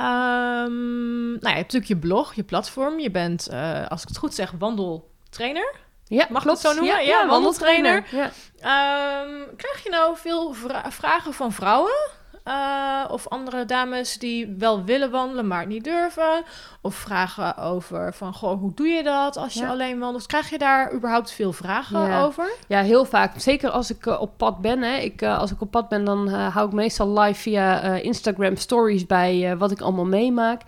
[1.32, 3.00] nou ja, je hebt natuurlijk je blog, je platform.
[3.00, 3.50] Je bent,
[3.88, 5.76] als ik het goed zeg, wandeltrainer.
[6.04, 6.62] Ja, Mag klopt.
[6.62, 6.96] dat zo noemen?
[6.96, 7.92] Ja, ja wandeltrainer.
[7.92, 8.34] wandeltrainer.
[8.62, 9.24] Ja.
[9.24, 12.16] Um, krijg je nou veel vra vragen van vrouwen?
[12.48, 16.44] Uh, of andere dames die wel willen wandelen, maar niet durven.
[16.82, 19.70] Of vragen over van, goh, hoe doe je dat als je ja.
[19.70, 20.26] alleen wandelt?
[20.26, 22.24] Krijg je daar überhaupt veel vragen ja.
[22.24, 22.52] over?
[22.68, 23.32] Ja, heel vaak.
[23.38, 24.82] Zeker als ik uh, op pad ben.
[24.82, 24.98] Hè.
[24.98, 29.06] Ik, uh, als ik op pad ben, dan hou ik meestal live via Instagram stories
[29.06, 30.62] bij wat ik allemaal meemaak.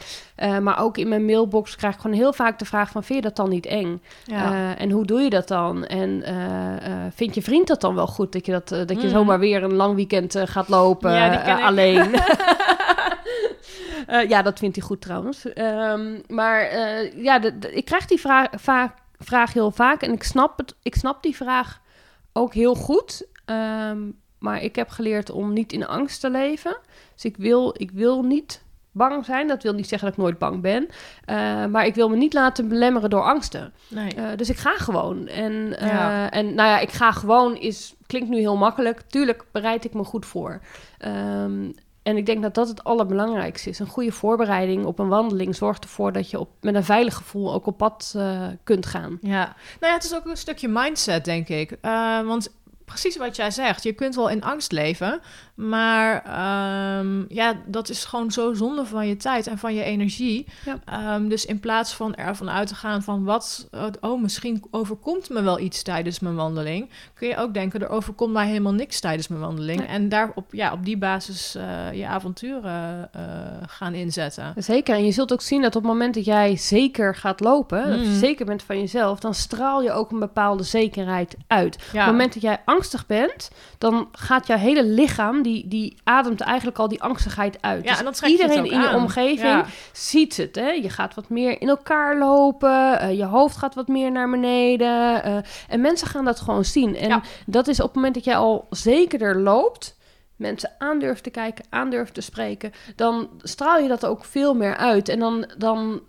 [0.62, 3.28] maar ook in mijn mailbox krijg ik gewoon heel vaak de vraag van, vind je
[3.28, 4.02] dat dan niet eng?
[4.26, 4.76] Ja.
[4.76, 5.86] en hoe doe je dat dan?
[5.86, 6.24] En
[7.15, 8.32] vind je vriend dat dan wel goed?
[8.32, 9.10] Dat je, dat, dat je mm.
[9.10, 11.12] zomaar weer een lang weekend gaat lopen
[11.69, 12.12] alleen.
[14.10, 15.45] uh, ja, dat vindt hij goed trouwens.
[15.55, 20.12] Um, maar uh, ja, de, de, ik krijg die vraag, vaak, vraag heel vaak en
[20.12, 21.82] ik snap, het, ik snap die vraag
[22.34, 23.27] ook heel goed.
[23.45, 26.77] Um, maar ik heb geleerd om niet in angst te leven.
[27.13, 29.47] Dus ik wil, ik wil niet bang zijn.
[29.47, 30.84] Dat wil niet zeggen dat ik nooit bang ben.
[30.84, 33.73] Uh, maar ik wil me niet laten belemmeren door angsten.
[33.88, 34.15] Nee.
[34.17, 35.28] Uh, dus ik ga gewoon.
[35.28, 36.32] En, uh, ja.
[36.32, 39.02] en nou ja, ik ga gewoon is, klinkt nu heel makkelijk.
[39.08, 40.62] Tuurlijk bereid ik me goed voor.
[41.06, 41.73] Um,
[42.10, 43.80] en ik denk dat dat het allerbelangrijkste is.
[43.80, 47.54] Een goede voorbereiding op een wandeling zorgt ervoor dat je op, met een veilig gevoel
[47.54, 49.17] ook op pad uh, kunt gaan.
[49.21, 51.78] Ja, nou ja, het is ook een stukje mindset, denk ik.
[51.82, 52.52] Uh, want
[52.89, 55.19] precies wat jij zegt, je kunt wel in angst leven,
[55.56, 56.15] maar
[56.99, 60.47] um, ja, dat is gewoon zo zonde van je tijd en van je energie.
[60.65, 61.15] Ja.
[61.15, 63.69] Um, dus in plaats van ervan uit te gaan van wat,
[64.02, 68.34] oh, misschien overkomt me wel iets tijdens mijn wandeling, kun je ook denken, er overkomt
[68.34, 69.88] mij helemaal niks tijdens mijn wandeling.
[69.88, 73.21] En daar op, ja, op die basis uh, je avonturen uh,
[73.67, 74.54] gaan inzetten.
[74.58, 77.84] Zeker, en je zult ook zien dat op het moment dat jij zeker gaat lopen,
[77.86, 77.89] mm.
[77.89, 81.75] dat je zeker bent van jezelf, dan straal je ook een bepaalde zekerheid uit.
[81.75, 81.88] Ja.
[81.88, 86.42] Op het moment dat jij angstig bent, dan gaat jouw hele lichaam die, die ademt
[86.42, 87.84] eigenlijk al die angstigheid uit.
[87.84, 89.65] Ja, dus en iedereen in je omgeving ja.
[89.92, 90.56] ziet het.
[90.56, 90.70] Hè?
[90.70, 93.02] Je gaat wat meer in elkaar lopen.
[93.02, 95.28] Uh, je hoofd gaat wat meer naar beneden.
[95.28, 95.38] Uh,
[95.68, 96.96] en mensen gaan dat gewoon zien.
[96.96, 97.22] En ja.
[97.46, 99.98] dat is op het moment dat jij al zekerder loopt
[100.36, 105.10] mensen aandurft te kijken, aandurft te spreken, dan straal je dat ook veel meer uit.
[105.10, 106.02] En dan, dan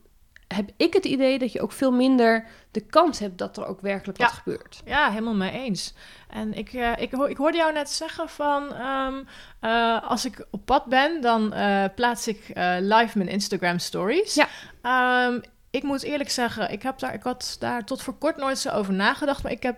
[0.54, 3.80] heb ik het idee dat je ook veel minder de kans hebt dat er ook
[3.80, 4.80] werkelijk wat gebeurt.
[4.84, 5.94] Ja, helemaal mee eens.
[6.28, 9.14] En ik, uh, ik, ik hoorde jou net zeggen van ehm,
[9.60, 12.48] eh, als ik op pad ben, dan uh, plaats ik
[12.80, 14.34] live mijn Instagram stories.
[14.34, 15.26] Ja.
[15.26, 18.58] Um, ik moet eerlijk zeggen, ik, heb daar, ik had daar tot voor kort nooit
[18.58, 19.42] zo over nagedacht.
[19.42, 19.76] Maar ik heb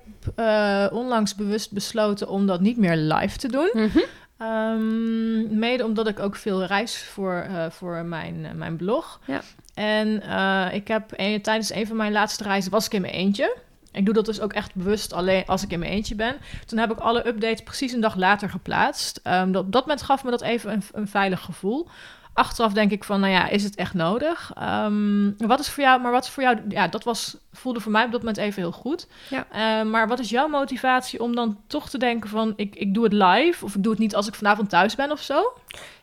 [0.93, 3.71] onlangs bewust besloten om dat niet meer live te doen.
[3.73, 3.99] Mhm.
[4.39, 9.21] Um, mede omdat ik ook veel reis voor, uh, voor mijn, uh, mijn blog.
[9.27, 9.41] Ja.
[9.75, 13.13] En uh, ik heb een, tijdens een van mijn laatste reizen was ik in mijn
[13.13, 13.57] eentje.
[13.93, 16.37] Ik doe dat dus ook echt bewust alleen als ik in mijn eentje ben.
[16.67, 19.21] Toen heb ik alle updates precies een dag later geplaatst.
[19.25, 21.89] Um, dat, op dat moment gaf me dat even een, een veilig gevoel
[22.35, 24.53] achteraf denk ik van, nou ja, is het echt nodig?
[24.85, 27.93] Um, wat is voor jou, maar wat is voor jou, ja, dat was, voelde voor
[27.93, 29.07] mij op dat moment even heel goed.
[29.29, 29.47] Ja.
[29.53, 33.05] Uh, maar wat is jouw motivatie om dan toch te denken van, ik, ik doe
[33.05, 35.53] het live of ik doe het niet als ik vanavond thuis ben of zo?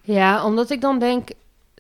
[0.02, 1.30] Ja, omdat ik dan denk,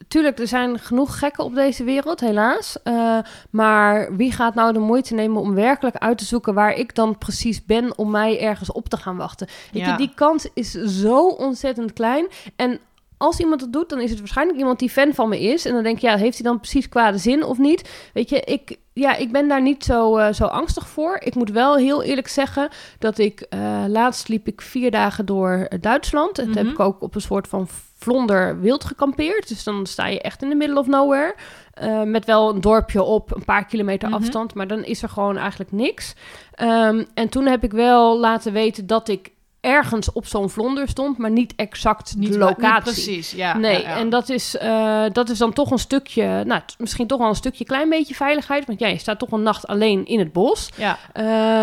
[0.08, 2.78] tuurlijk, er zijn genoeg gekken op deze wereld, helaas.
[2.84, 3.18] Uh,
[3.50, 7.18] maar wie gaat nou de moeite nemen om werkelijk uit te zoeken waar ik dan
[7.18, 9.48] precies ben om mij ergens op te gaan wachten?
[9.72, 9.92] Ja.
[9.92, 12.28] je, die kans is zo ontzettend klein.
[12.56, 12.80] En
[13.20, 15.66] als iemand het doet, dan is het waarschijnlijk iemand die fan van me is.
[15.66, 18.10] En dan denk je, ja, heeft hij dan precies kwade zin of niet?
[18.14, 21.18] Weet je, ik, ja, ik ben daar niet zo, uh, zo angstig voor.
[21.24, 23.46] Ik moet wel heel eerlijk zeggen dat ik...
[23.50, 26.38] Uh, laatst liep ik vier dagen door Duitsland.
[26.38, 26.66] En mm -hmm.
[26.66, 29.48] heb ik ook op een soort van vlonder wild gekampeerd.
[29.48, 31.36] Dus dan sta je echt in de middle of nowhere.
[31.84, 34.24] Uh, met wel een dorpje op een paar kilometer mm -hmm.
[34.24, 34.54] afstand.
[34.54, 36.16] Maar dan is er gewoon eigenlijk niks.
[36.62, 41.18] Um, en toen heb ik wel laten weten dat ik ergens op zo'n vlonder stond,
[41.18, 42.74] maar niet exact niet de locatie.
[42.74, 43.58] Niet precies, ja.
[43.58, 43.98] Nee, ja, ja.
[43.98, 47.36] en dat is, uh, dat is dan toch een stukje, nou, misschien toch wel een
[47.36, 50.70] stukje klein beetje veiligheid, want ja, je staat toch een nacht alleen in het bos.
[50.76, 50.98] Ja.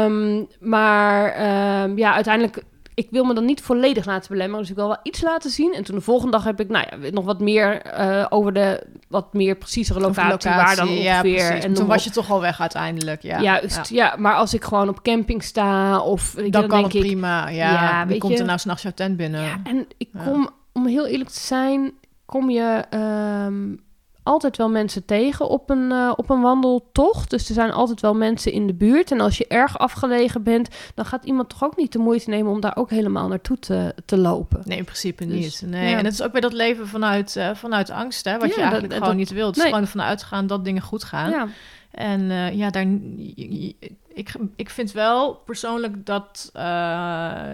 [0.04, 1.24] Um, maar
[1.82, 2.62] um, ja, uiteindelijk
[2.96, 5.74] ik wil me dan niet volledig laten belemmeren, dus ik wil wel iets laten zien.
[5.74, 8.86] En toen de volgende dag heb ik nou ja, nog wat meer uh, over de
[9.08, 11.56] wat meer preciezere locatie, locatie waar dan ongeveer.
[11.56, 13.40] Ja, en toen was je toch al weg uiteindelijk, ja.
[13.40, 14.04] Juist, ja.
[14.04, 14.16] ja.
[14.18, 16.30] Maar als ik gewoon op camping sta of...
[16.30, 17.72] Dan, dan kan het ik, prima, ja.
[17.72, 19.42] ja Wie komt je, er nou s'nachts jouw tent binnen?
[19.42, 21.92] Ja, en ik kom, om heel eerlijk te zijn,
[22.24, 22.84] kom je...
[23.46, 23.84] Um,
[24.26, 27.30] altijd wel mensen tegen op een, uh, op een wandeltocht.
[27.30, 29.10] Dus er zijn altijd wel mensen in de buurt.
[29.10, 32.52] En als je erg afgelegen bent, dan gaat iemand toch ook niet de moeite nemen
[32.52, 34.62] om daar ook helemaal naartoe te, te lopen.
[34.64, 35.70] Nee, in principe dus, niet.
[35.70, 35.90] Nee.
[35.90, 35.98] Ja.
[35.98, 38.60] En het is ook weer dat leven vanuit, uh, vanuit angst, hè, wat ja, je
[38.60, 39.54] eigenlijk dat, gewoon dat, niet wilt.
[39.54, 39.66] Het nee.
[39.66, 41.30] is gewoon ervan uitgaan dat dingen goed gaan.
[41.30, 41.48] Ja.
[41.90, 42.86] En uh, ja, daar,
[44.14, 46.50] ik, ik vind wel persoonlijk dat,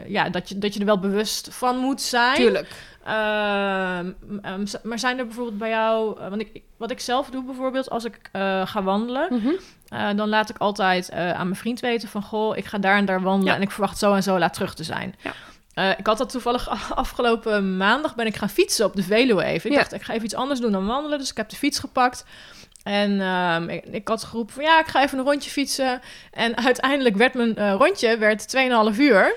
[0.06, 2.34] ja, dat, je, dat je er wel bewust van moet zijn.
[2.34, 2.68] Tuurlijk.
[3.06, 6.20] Um, maar zijn er bijvoorbeeld bij jou...
[6.20, 9.26] Uh, want ik, wat ik zelf doe bijvoorbeeld als ik uh, ga wandelen...
[9.30, 10.16] Mm -hmm.
[10.16, 12.22] dan laat ik altijd aan mijn vriend weten van...
[12.22, 13.52] goh, ik ga daar en daar wandelen...
[13.52, 13.56] Ja.
[13.56, 15.14] en ik verwacht zo en zo laat terug te zijn.
[15.74, 15.96] Ja.
[15.96, 19.70] Ik had dat toevallig afgelopen maandag ben ik gaan fietsen op de Veluwe even.
[19.70, 19.82] Ik Ja.
[19.82, 21.18] dacht, ik ga even iets anders doen dan wandelen.
[21.18, 22.24] Dus ik heb de fiets gepakt.
[22.82, 26.00] En um, ik, ik, had geroepen van ja, ik ga even een rondje fietsen.
[26.30, 28.56] En uiteindelijk werd mijn rondje werd
[28.92, 29.36] 2,5 uur.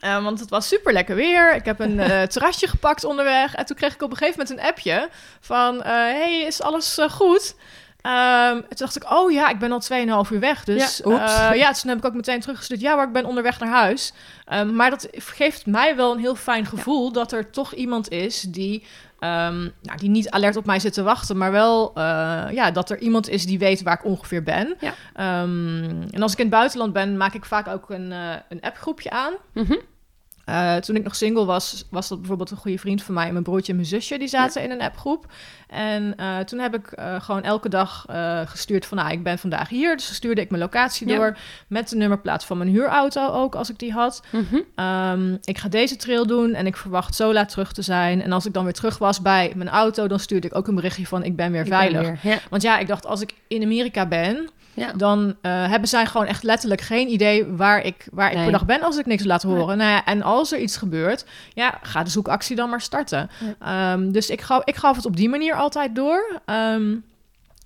[0.00, 1.54] Uh, want het was super lekker weer.
[1.54, 3.54] Ik heb een uh, terrasje gepakt onderweg.
[3.54, 5.08] En toen kreeg ik op een gegeven moment een appje
[5.40, 5.76] van...
[5.76, 7.54] Uh, hey, is alles goed?
[8.02, 9.82] Um, toen dacht ik, oh ja, ik ben al
[10.26, 10.64] 2,5 uur weg.
[10.64, 12.80] Dus ja, ja, toen heb ik ook meteen teruggestuurd.
[12.80, 14.12] Ja, maar ik ben onderweg naar huis.
[14.52, 17.06] Um, maar dat geeft mij wel een heel fijn gevoel...
[17.06, 17.12] Ja.
[17.12, 18.86] dat er toch iemand is die...
[19.20, 22.90] Um, nou, die niet alert op mij zit te wachten, maar wel uh, ja, dat
[22.90, 24.76] er iemand is die weet waar ik ongeveer ben.
[24.80, 25.42] Ja.
[25.42, 28.60] Um, en als ik in het buitenland ben, maak ik vaak ook een, uh, een
[28.60, 29.32] appgroepje aan.
[29.52, 29.80] Mm -hmm.
[30.48, 33.32] Uh, toen ik nog single was, was dat bijvoorbeeld een goede vriend van mij en
[33.32, 34.68] mijn broertje en mijn zusje, die zaten ja.
[34.68, 35.26] in een appgroep.
[35.68, 38.06] En uh, toen heb ik uh, gewoon elke dag
[38.44, 39.96] gestuurd van, nou, ik ben vandaag hier.
[39.96, 41.16] Dus stuurde ik mijn locatie Ja.
[41.16, 44.22] door met de nummerplaat van mijn huurauto ook, als ik die had.
[44.30, 44.64] -hmm.
[44.86, 48.22] um, ik ga deze trail doen en ik verwacht zo laat terug te zijn.
[48.22, 50.74] En als ik dan weer terug was bij mijn auto, dan stuurde ik ook een
[50.74, 52.02] berichtje van, ik ben weer ik veilig.
[52.02, 52.32] Ben weer.
[52.32, 52.38] Ja.
[52.50, 54.92] Want ja, ik dacht, als ik in Amerika ben, ja.
[54.92, 58.36] dan uh, hebben zij gewoon echt letterlijk geen idee waar ik, waar nee.
[58.36, 59.66] ik per dag ben als ik niks laat horen.
[59.66, 59.76] Nee.
[59.76, 63.30] Nou ja, en als er iets gebeurt, ja, ga de zoekactie dan maar starten.
[63.92, 66.40] Um, dus ik, ga, ik gaf het op die manier altijd door.
[66.46, 67.04] Um,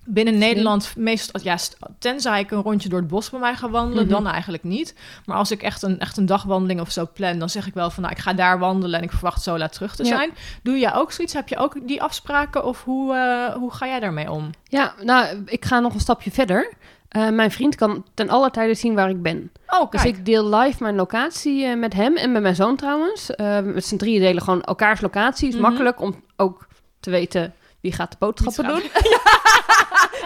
[0.04, 1.58] binnen Nederland, meestal, ja,
[1.98, 4.22] tenzij ik een rondje door het bos bij mij ga wandelen, mm -hmm.
[4.22, 4.94] dan eigenlijk niet.
[5.26, 7.90] Maar als ik echt een, echt een dagwandeling of zo plan, dan zeg ik wel
[7.90, 10.16] van, nou, ik ga daar wandelen en ik verwacht zo laat terug te Ja.
[10.16, 10.30] zijn.
[10.62, 11.34] Doe jij ook zoiets?
[11.34, 14.50] Heb je ook die afspraken of hoe, uh, hoe ga jij daarmee om?
[14.64, 16.72] Ja, nou, ik ga nog een stapje verder.
[17.16, 19.52] Uh, mijn vriend kan ten alle tijde zien waar ik ben.
[19.68, 23.30] Oh, dus ik deel live mijn locatie uh, met hem en met mijn zoon trouwens.
[23.36, 25.48] Uh, met z'n drieën delen gewoon elkaars locatie.
[25.48, 25.62] Is Mhm.
[25.62, 25.84] mm -hmm.
[25.84, 26.66] makkelijk om ook
[27.00, 28.82] te weten wie gaat de boodschappen doen?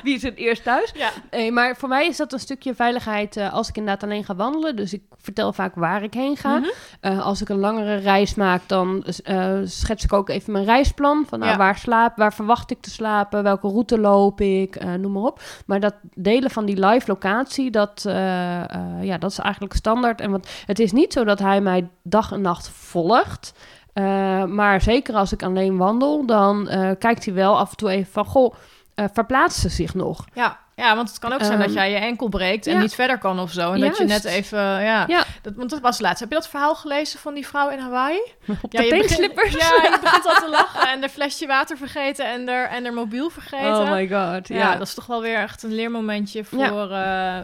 [0.02, 0.92] wie is het eerst thuis?
[0.94, 1.10] Ja.
[1.30, 4.34] Nee, maar voor mij is dat een stukje veiligheid eh, als ik inderdaad alleen ga
[4.34, 4.76] wandelen.
[4.76, 6.58] Dus ik vertel vaak waar ik heen ga.
[6.58, 6.68] Mhm.
[7.00, 11.24] Eh, als ik een langere reis maak, dan eh, schets ik ook even mijn reisplan.
[11.28, 11.56] Van nou, Ja.
[11.56, 15.40] waar slaap, waar verwacht ik te slapen, welke route loop ik, eh, noem maar op.
[15.66, 20.20] Maar dat delen van die live locatie, dat, eh, eh, ja, dat is eigenlijk standaard.
[20.20, 23.52] En want het is niet zo dat hij mij dag en nacht volgt.
[23.96, 27.90] Eh, maar zeker als ik alleen wandel, dan eh, kijkt hij wel af en toe
[27.90, 28.24] even van...
[28.24, 28.54] Goh,
[28.94, 30.24] eh, verplaatst ze zich nog?
[30.34, 30.58] Ja.
[30.74, 32.80] ja, want het kan ook zijn dat Ehm, jij je enkel breekt en ja.
[32.80, 33.72] niet verder kan of zo.
[33.72, 35.24] En dat je net even, ja, Ja.
[35.42, 36.20] Dat, want dat was laatst.
[36.20, 38.20] Heb je dat verhaal gelezen van die vrouw in Hawaii?
[38.62, 39.52] Op Ja, de je begint- teenslippers?
[39.52, 42.92] Ja, je begint al te lachen en er flesje water vergeten en er, en er
[42.92, 43.80] mobiel vergeten.
[43.80, 44.72] Oh my god, ja, ja.
[44.76, 46.90] dat is toch wel weer echt een leermomentje voor,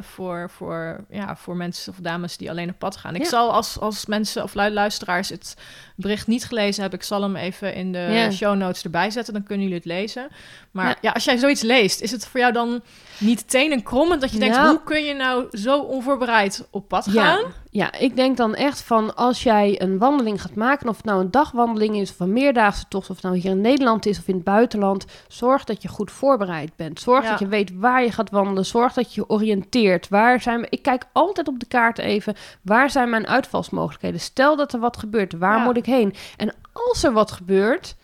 [0.03, 3.15] voor, voor, ja, voor mensen of dames die alleen op pad gaan.
[3.15, 5.55] Ik zal als, als mensen of lu- luisteraars het
[6.03, 9.43] bericht niet gelezen hebben, ik zal hem even in de show notes erbij zetten, dan
[9.43, 10.29] kunnen jullie het lezen.
[10.71, 10.97] Maar ja.
[11.01, 11.11] Ja.
[11.11, 12.83] als jij zoiets leest, is het voor jou dan
[13.19, 17.39] niet tenen krommend dat je denkt, hoe kun je nou zo onvoorbereid op pad gaan?
[17.39, 21.05] Ja, ja, ik denk dan echt van als jij een wandeling gaat maken, of het
[21.05, 24.19] nou een dagwandeling is of een meerdaagse tocht, of het nou hier in Nederland is
[24.19, 27.01] of in het buitenland, zorg dat je goed voorbereid bent.
[27.01, 27.31] Zorg Ja.
[27.31, 28.67] dat je weet waar je gaat wandelen.
[28.67, 30.09] Zorg dat je je oriënteert.
[30.09, 34.21] Waar zijn, ik kijk altijd op de kaart even, waar zijn mijn uitvalsmogelijkheden?
[34.21, 35.65] Stel dat er wat gebeurt, waar Ja.
[35.65, 36.15] moet ik heen?
[36.37, 37.95] En als er wat gebeurt,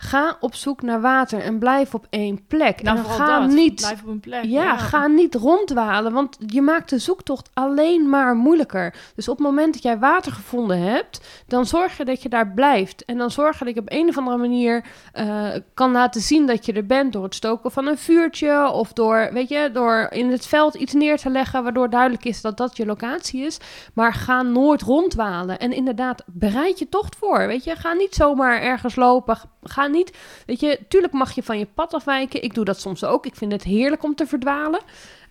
[0.00, 2.82] ga op zoek naar water en blijf op één plek.
[2.82, 3.50] Nou, en ga dat.
[3.50, 4.44] niet Blijf op een plek.
[4.44, 8.94] ja, ga niet rondwalen, want je maakt de zoektocht alleen maar moeilijker.
[9.14, 12.48] Dus op het moment dat jij water gevonden hebt, dan zorg je dat je daar
[12.48, 13.04] blijft.
[13.04, 16.46] En dan zorg je dat je op een of andere manier eh, kan laten zien
[16.46, 20.06] dat je er bent door het stoken van een vuurtje of door, weet je, door
[20.10, 23.58] in het veld iets neer te leggen waardoor duidelijk is dat dat je locatie is.
[23.94, 25.58] Maar ga nooit rondwalen.
[25.58, 27.46] En inderdaad, bereid je tocht voor.
[27.46, 29.38] Weet je, ga niet zomaar ergens lopen.
[29.68, 32.42] Ga niet, weet je, tuurlijk mag je van je pad afwijken.
[32.42, 33.26] Ik doe dat soms ook.
[33.26, 34.80] Ik vind het heerlijk om te verdwalen.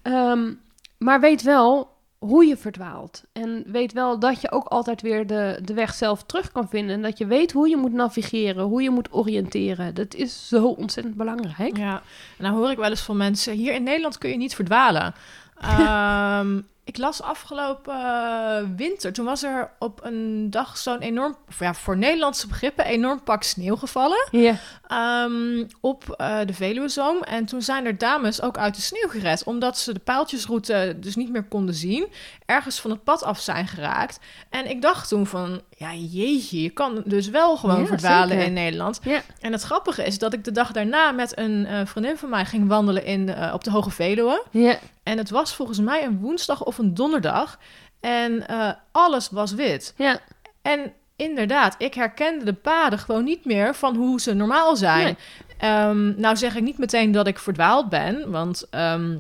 [0.02, 0.54] Ehm,
[0.98, 3.24] maar weet wel hoe je verdwaalt.
[3.34, 6.96] En weet wel dat je ook altijd weer de, de weg zelf terug kan vinden.
[6.96, 9.94] En dat je weet hoe je moet navigeren, hoe je moet oriënteren.
[9.94, 11.78] Dat is zo ontzettend belangrijk.
[11.78, 12.02] Ja,
[12.38, 13.54] en dan hoor ik wel eens van mensen...
[13.54, 15.14] hier in Nederland kun je niet verdwalen.
[15.58, 19.14] Ehm, ik las afgelopen eh, winter...
[19.14, 21.36] toen was er op een dag zo'n enorm...
[21.60, 22.86] ja, voor Nederlandse begrippen...
[22.86, 24.56] enorm pak sneeuw gevallen Ja,
[24.88, 27.22] ehm, op eh, de Veluwezoom.
[27.22, 29.44] En toen zijn er dames ook uit de sneeuw gered...
[29.44, 32.08] omdat ze de paaltjesroute dus niet meer konden zien...
[32.46, 34.20] ergens van het pad af zijn geraakt.
[34.50, 35.62] En ik dacht toen van...
[35.70, 38.46] ja, jeetje, je kan dus wel gewoon Ja, verdwalen zeker.
[38.46, 39.00] in Nederland.
[39.40, 42.46] En het grappige is dat ik de dag daarna met een eh, vriendin van mij
[42.46, 44.44] ging wandelen in, op de Hoge Veluwe.
[44.52, 44.78] ja.
[45.08, 47.60] En het was volgens mij een woensdag of een donderdag.
[48.00, 49.94] En eh, alles was wit.
[49.98, 50.20] ja.
[50.62, 55.04] En inderdaad, ik herkende de paden gewoon niet meer van hoe ze normaal zijn.
[55.04, 55.16] Nee.
[55.58, 59.18] Ehm, nou zeg ik niet meteen dat ik verdwaald ben, want ehm,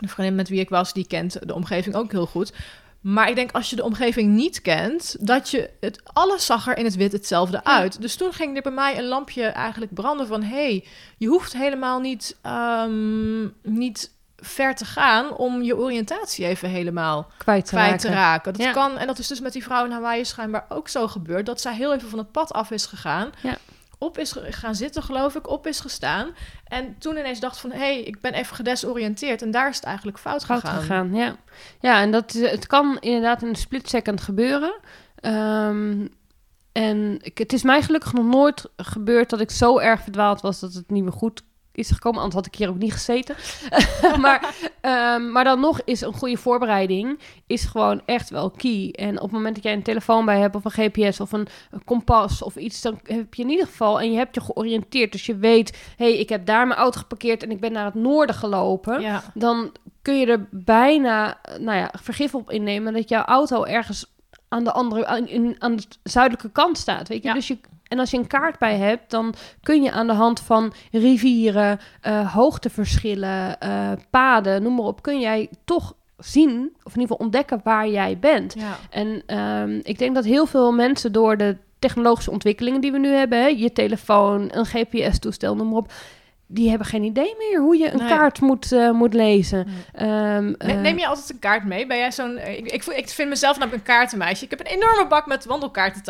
[0.00, 2.52] de vriendin met wie ik was, die kent de omgeving ook heel goed.
[3.00, 6.76] Maar ik denk als je de omgeving niet kent, dat je het alles zag er
[6.76, 8.00] in het wit hetzelfde uit.
[8.00, 10.84] Dus toen ging er bij mij een lampje eigenlijk branden van hey,
[11.18, 17.64] je hoeft helemaal niet, ehm, niet ver te gaan om je oriëntatie even helemaal Kwijt
[17.66, 18.52] te kwijt te raken.
[18.52, 18.72] Dat Ja.
[18.72, 21.60] kan, en dat is dus met die vrouw in Hawaii schijnbaar ook zo gebeurd, dat
[21.60, 23.30] zij heel even van het pad af is gegaan.
[23.42, 23.56] Ja.
[23.98, 26.30] Op is gaan zitten, geloof ik, op is gestaan.
[26.64, 29.42] En toen ineens dacht van, hé, hey, ik ben even gedesoriënteerd.
[29.42, 30.80] En daar is het eigenlijk fout, Fout gegaan.
[30.80, 31.36] gegaan, ja.
[31.80, 34.74] Ja, en dat, is- het kan inderdaad in een split second gebeuren.
[35.14, 36.06] Ehm,
[36.72, 40.60] en ik, het is mij gelukkig nog nooit gebeurd dat ik zo erg verdwaald was
[40.60, 41.42] dat het niet meer goed
[41.80, 42.18] is gekomen.
[42.18, 43.36] Anders had ik hier ook niet gezeten.
[44.20, 48.92] maar, ehm, maar dan nog is een goede voorbereiding is gewoon echt wel key.
[48.92, 51.46] En op het moment dat jij een telefoon bij hebt of een GPS of een,
[51.70, 55.12] een kompas of iets, dan heb je in ieder geval en je hebt je georiënteerd.
[55.12, 57.84] Dus je weet, hé, hey, ik heb daar mijn auto geparkeerd en ik ben naar
[57.84, 63.08] het noorden gelopen Ja, dan kun je er bijna nou ja, vergif op innemen dat
[63.08, 64.06] jouw auto ergens
[64.48, 67.08] aan de andere aan, in, aan de zuidelijke kant staat.
[67.08, 67.28] Weet je?
[67.28, 67.34] Ja.
[67.34, 67.58] Dus je,
[67.90, 71.78] en als je een kaart bij hebt, dan kun je aan de hand van rivieren,
[72.00, 76.50] eh, hoogteverschillen, eh, paden, noem maar op, kun jij toch zien,
[76.82, 78.54] of in ieder geval ontdekken waar jij bent.
[78.58, 78.76] ja.
[78.90, 83.08] En ehm, ik denk dat heel veel mensen door de technologische ontwikkelingen die we nu
[83.08, 85.92] hebben, hè, je telefoon, een GPS-toestel, noem maar op,
[86.52, 88.08] die hebben geen idee meer hoe je een Nee.
[88.08, 89.66] kaart moet, eh, moet lezen.
[89.66, 90.08] Nee.
[90.08, 91.86] Ehm, Ne- eh, Neem je altijd een kaart mee?
[91.86, 92.36] Ben jij zo'n...
[92.36, 94.44] eh, Ik, ik, vind mezelf namelijk een kaartenmeisje.
[94.44, 96.02] Ik heb een enorme bak met wandelkaarten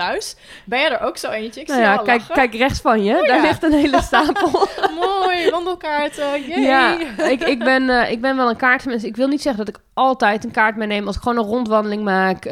[0.64, 1.60] Ben jij er ook zo eentje?
[1.60, 2.34] Ik nou ja, kijk, lachen.
[2.34, 3.42] kijk rechts van je, daar ja.
[3.42, 4.50] ligt een hele stapel.
[5.00, 6.42] Mooi, wandelkaarten.
[6.48, 6.60] Yay.
[6.60, 6.98] Ja,
[7.28, 9.04] ik, ik, ben, ik ben wel een kaartmens.
[9.04, 11.06] Ik wil niet zeggen dat ik altijd een kaart meeneem.
[11.06, 12.46] Als ik gewoon een rondwandeling maak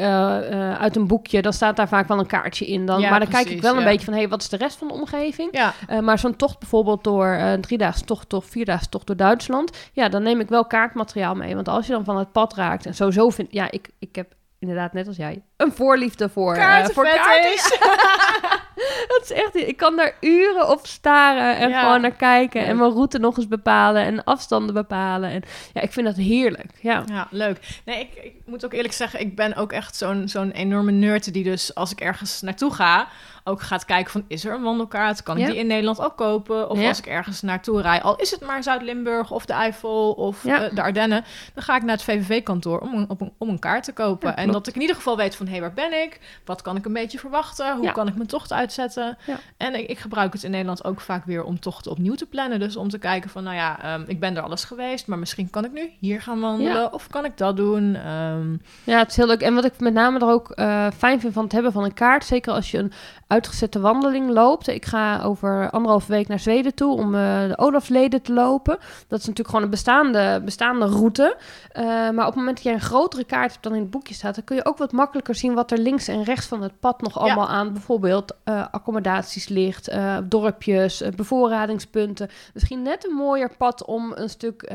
[0.79, 2.85] uit een boekje, dan staat daar vaak wel een kaartje in.
[2.85, 4.57] Dan, Ja, maar dan kijk ik wel een beetje van, hé, hey, wat is de
[4.57, 5.49] rest van de omgeving?
[5.51, 10.09] Ja, maar zo'n tocht bijvoorbeeld door eh, driedaagse tocht of vierdaagse tocht door Duitsland, ja,
[10.09, 11.55] dan neem ik wel kaartmateriaal mee.
[11.55, 14.33] Want als je dan van het pad raakt en sowieso vind, ja, ik, ik heb
[14.59, 17.59] inderdaad net als jij een voorliefde voor, eh, voor kaarten.
[19.13, 21.81] Dat is echt, ik kan daar uren op staren en Ja.
[21.81, 25.29] gewoon naar kijken en mijn route nog eens bepalen en afstanden bepalen.
[25.29, 26.71] En ja, ik vind dat heerlijk.
[26.81, 27.03] Ja.
[27.05, 27.81] Ja, leuk.
[27.85, 31.33] Nee, ik, ik moet ook eerlijk zeggen, ik ben ook echt zo'n zo'n enorme nerd
[31.33, 33.07] die dus als ik ergens naartoe ga,
[33.43, 35.23] ook gaat kijken van is er een wandelkaart?
[35.23, 35.49] Kan ik Ja.
[35.49, 36.69] die in Nederland ook kopen?
[36.69, 36.87] Of Ja.
[36.87, 40.63] als ik ergens naartoe rijd, al is het maar Zuid-Limburg of de Eifel of Ja.
[40.63, 43.93] eh, de Ardennen, dan ga ik naar het VVV-kantoor om, een- om een kaart te
[43.93, 44.35] kopen.
[44.37, 46.19] En dat ik in ieder geval weet van hé, hey, waar ben ik?
[46.45, 47.77] Wat kan ik een beetje verwachten?
[47.77, 49.17] Hoe kan ik mijn tocht uitzetten?
[49.25, 49.39] Ja.
[49.57, 52.59] En ik, ik gebruik het in Nederland ook vaak weer om tochten opnieuw te plannen.
[52.59, 55.49] Dus om te kijken van, nou ja, ehm, ik ben er alles geweest, maar misschien
[55.49, 56.89] kan ik nu hier gaan wandelen Ja.
[56.91, 57.95] of kan ik dat doen?
[57.95, 58.51] Ehm,
[58.83, 59.41] ja, het is heel leuk.
[59.41, 61.93] En wat ik met name er ook eh, fijn vind van het hebben van een
[61.93, 62.91] kaart, zeker als je een
[63.27, 64.67] uitgezette wandeling loopt.
[64.67, 68.77] Ik ga over anderhalve week naar Zweden toe om eh, de Olafsleden te lopen.
[69.07, 71.37] Dat is natuurlijk gewoon een bestaande, bestaande route.
[71.71, 74.13] Eh, maar op het moment dat je een grotere kaart hebt dan in het boekje
[74.13, 76.79] staat, dan kun je ook wat makkelijker zien wat er links en rechts van het
[76.79, 82.29] pad nog allemaal aan bijvoorbeeld eh, accommodaties ligt, eh, dorpjes, eh, bevoorradingspunten.
[82.53, 84.71] Misschien net een mooier pad om een stuk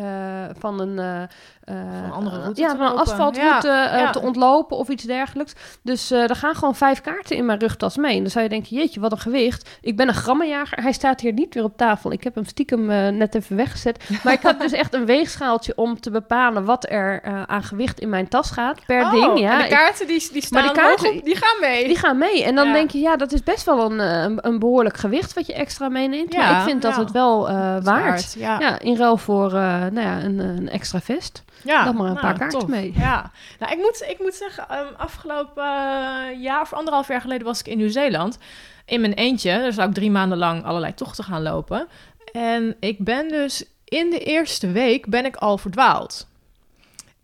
[0.58, 1.28] van een,
[1.66, 5.52] Van een andere route ja, van een asfaltroute Ja, eh, te ontlopen of iets dergelijks.
[5.82, 8.16] Dus eh er gaan gewoon vijf kaarten in mijn rugtas mee.
[8.16, 9.68] En dan zou je denken, jeetje, wat een gewicht.
[9.80, 10.82] Ik ben een grammenjager.
[10.82, 12.12] Hij staat hier niet weer op tafel.
[12.12, 14.08] Ik heb hem stiekem eh, net even weggezet.
[14.22, 18.00] Maar ik had dus echt een weegschaaltje om te bepalen wat er eh, aan gewicht
[18.00, 19.38] in mijn tas gaat per oh, ding.
[19.38, 21.86] Ja, en de kaarten die, die staan Maar die kaarten- op, die gaan mee.
[21.86, 22.44] die gaan mee.
[22.44, 22.72] En dan Ja.
[22.72, 25.54] denk je, ja, dat is best wel een, eh, een, een behoorlijk gewicht wat je
[25.54, 26.32] extra meeneemt.
[26.32, 27.00] Ja, maar ik vind dat ja.
[27.00, 28.34] het wel eh, is waard.
[28.38, 31.42] Ja, Ja, in ruil voor eh, nou ja, een, een extra vest.
[31.62, 31.84] Ja.
[31.84, 32.68] Dan maar een nou, paar kaarten tof.
[32.68, 32.92] mee.
[32.96, 37.46] Ja, nou, ik, moet, ik moet zeggen, ehm, afgelopen eh, jaar of anderhalf jaar geleden
[37.46, 38.38] was ik in Nieuw-Zeeland.
[38.84, 39.58] In mijn eentje.
[39.58, 41.88] Daar zou ik drie maanden lang allerlei tochten gaan lopen.
[42.32, 46.26] En ik ben dus in de eerste week ben ik al verdwaald.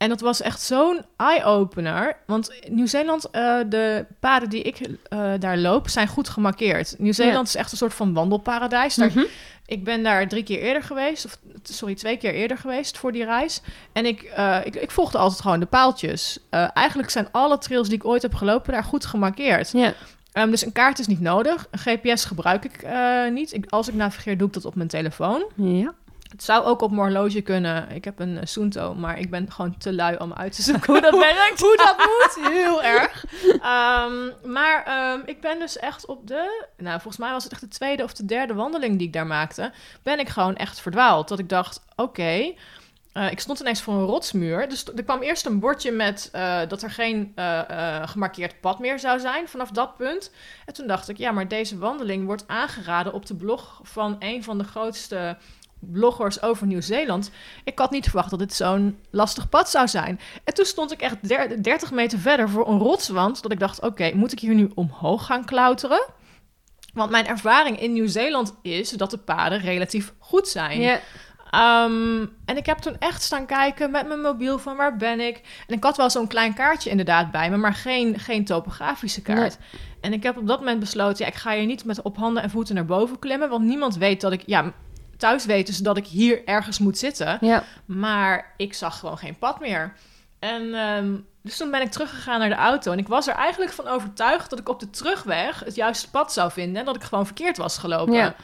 [0.00, 2.16] En dat was echt zo'n eye-opener.
[2.26, 6.94] Want Nieuw-Zeeland, eh, de paden die ik eh, daar loop, zijn goed gemarkeerd.
[6.98, 8.94] Nieuw-Zeeland is echt een soort van wandelparadijs.
[8.94, 9.24] Daar Mhm.
[9.66, 13.24] ik ben daar drie keer eerder geweest, of sorry, twee keer eerder geweest voor die
[13.24, 13.60] reis.
[13.92, 16.38] En ik, eh, ik, ik volgde altijd gewoon de paaltjes.
[16.74, 19.70] Eigenlijk zijn alle trails die ik ooit heb gelopen daar goed gemarkeerd.
[19.72, 19.92] Ja.
[20.32, 21.66] Ehm, dus een kaart is niet nodig.
[21.70, 22.86] Een GPS gebruik ik
[23.32, 23.52] niet.
[23.52, 25.44] Ik, als ik navigeer, doe ik dat op mijn telefoon.
[25.56, 25.94] ja.
[26.30, 27.90] Het zou ook op mijn horloge kunnen.
[27.90, 30.92] Ik heb een eh, Suunto, maar ik ben gewoon te lui om uit te zoeken
[30.92, 31.60] hoe dat werkt.
[31.60, 33.24] Hoe dat moet, heel erg.
[33.62, 36.66] Ehm, maar ehm, ik ben dus echt op de...
[36.76, 39.26] Nou, volgens mij was het echt de tweede of de derde wandeling die ik daar
[39.26, 39.72] maakte.
[40.02, 41.28] Ben ik gewoon echt verdwaald.
[41.28, 42.52] Dat ik dacht, oké...
[43.12, 44.68] eh, ik stond ineens voor een rotsmuur.
[44.68, 47.32] Dus er kwam eerst een bordje met eh, dat er geen
[48.04, 50.30] gemarkeerd pad meer zou zijn vanaf dat punt.
[50.66, 54.44] En toen dacht ik, ja, maar deze wandeling wordt aangeraden op de blog van een
[54.44, 55.36] van de grootste
[55.80, 57.30] bloggers over Nieuw-Zeeland.
[57.64, 60.20] Ik had niet verwacht dat dit zo'n lastig pad zou zijn.
[60.44, 63.42] En toen stond ik echt der- 30 meter verder voor een rotswand.
[63.42, 66.06] Dat ik dacht, oké, moet ik hier nu omhoog gaan klauteren?
[66.94, 70.80] Want mijn ervaring in Nieuw-Zeeland is dat de paden relatief goed zijn.
[70.80, 71.00] Ja.
[71.50, 75.40] Ehm, en ik heb toen echt staan kijken met mijn mobiel van waar ben ik.
[75.66, 79.58] En ik had wel zo'n klein kaartje inderdaad bij me, maar geen, geen topografische kaart.
[80.00, 82.42] En ik heb op dat moment besloten, ja, ik ga hier niet met op handen
[82.42, 84.72] en voeten naar boven klimmen, want niemand weet dat ik, ja,
[85.20, 87.38] thuis weten ze dat ik hier ergens moet zitten.
[87.40, 87.64] Ja.
[87.84, 89.92] Maar ik zag gewoon geen pad meer.
[90.38, 92.92] En ehm, dus toen ben ik teruggegaan naar de auto.
[92.92, 96.32] En ik was er eigenlijk van overtuigd dat ik op de terugweg het juiste pad
[96.32, 96.76] zou vinden.
[96.80, 98.14] En dat ik gewoon verkeerd was gelopen.
[98.14, 98.34] Ja.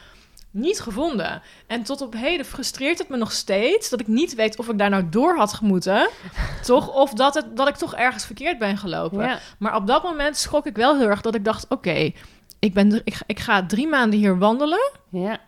[0.50, 1.42] Niet gevonden.
[1.66, 4.78] En tot op heden frustreert het me nog steeds dat ik niet weet of ik
[4.78, 6.08] daar nou door had gemoeten.
[6.64, 6.88] toch?
[6.94, 9.22] Of dat, het, dat ik toch ergens verkeerd ben gelopen.
[9.24, 9.38] Ja.
[9.58, 12.10] Maar op dat moment schrok ik wel heel erg dat ik dacht: oké,
[12.58, 14.90] ik ben ik, ga- ik ga drie maanden hier wandelen.
[15.10, 15.38] Ja.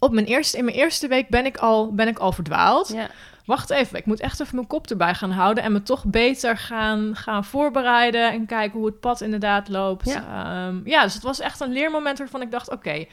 [0.00, 3.08] Op mijn eerste, in mijn eerste week ben ik al, ben ik al verdwaald Ja.
[3.44, 6.56] wacht even, ik moet echt even mijn kop erbij gaan houden en me toch beter
[6.56, 10.08] gaan, gaan voorbereiden en kijken hoe het pad inderdaad loopt.
[10.08, 10.24] Ja.
[10.28, 13.04] Ja, ja dus het was echt een leermoment waarvan ik dacht, oké,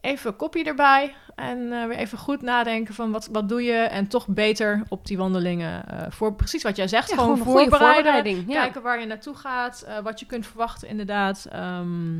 [0.00, 4.08] even kopje erbij en eh, weer even goed nadenken van wat, wat doe je en
[4.08, 8.44] toch beter op die wandelingen eh, voor precies wat jij zegt, Ja, gewoon, voorbereiden, voorbereiding,
[8.52, 8.60] ja.
[8.60, 11.46] kijken waar je naartoe gaat, eh, wat je kunt verwachten inderdaad.
[11.50, 12.18] Ehm,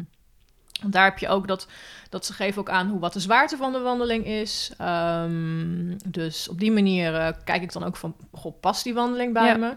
[0.85, 1.67] want daar heb je ook dat,
[2.09, 4.73] dat ze geven ook aan hoe wat de zwaarte van de wandeling is.
[4.79, 9.33] Ehm, dus op die manier eh, kijk ik dan ook van, goh, past die wandeling
[9.33, 9.57] bij Ja.
[9.57, 9.73] me?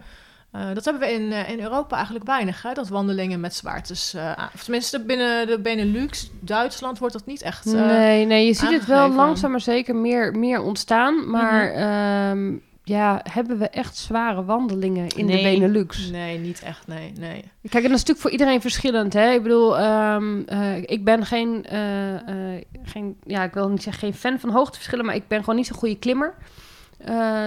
[0.52, 2.74] Eh, dat hebben we in, eh, in Europa eigenlijk weinig, hè?
[2.74, 4.16] dat wandelingen met zwaartes.
[4.54, 7.66] of tenminste, binnen de Benelux, Duitsland, wordt dat niet echt.
[7.66, 11.30] nee, nee, je ziet het wel langzaam maar zeker meer, meer ontstaan.
[11.30, 12.54] Maar ehm,
[12.88, 15.38] ja, hebben we echt zware wandelingen in Nee.
[15.38, 16.10] de Benelux?
[16.10, 17.44] Nee, niet echt, nee, nee.
[17.62, 19.14] Kijk, en dat is natuurlijk voor iedereen verschillend.
[19.14, 19.32] Hè?
[19.32, 24.02] Ik bedoel, ehm, eh, ik ben geen, eh, eh, geen, ja, ik wil niet zeggen
[24.04, 26.34] geen fan van hoogteverschillen, maar ik ben gewoon niet zo'n goede klimmer.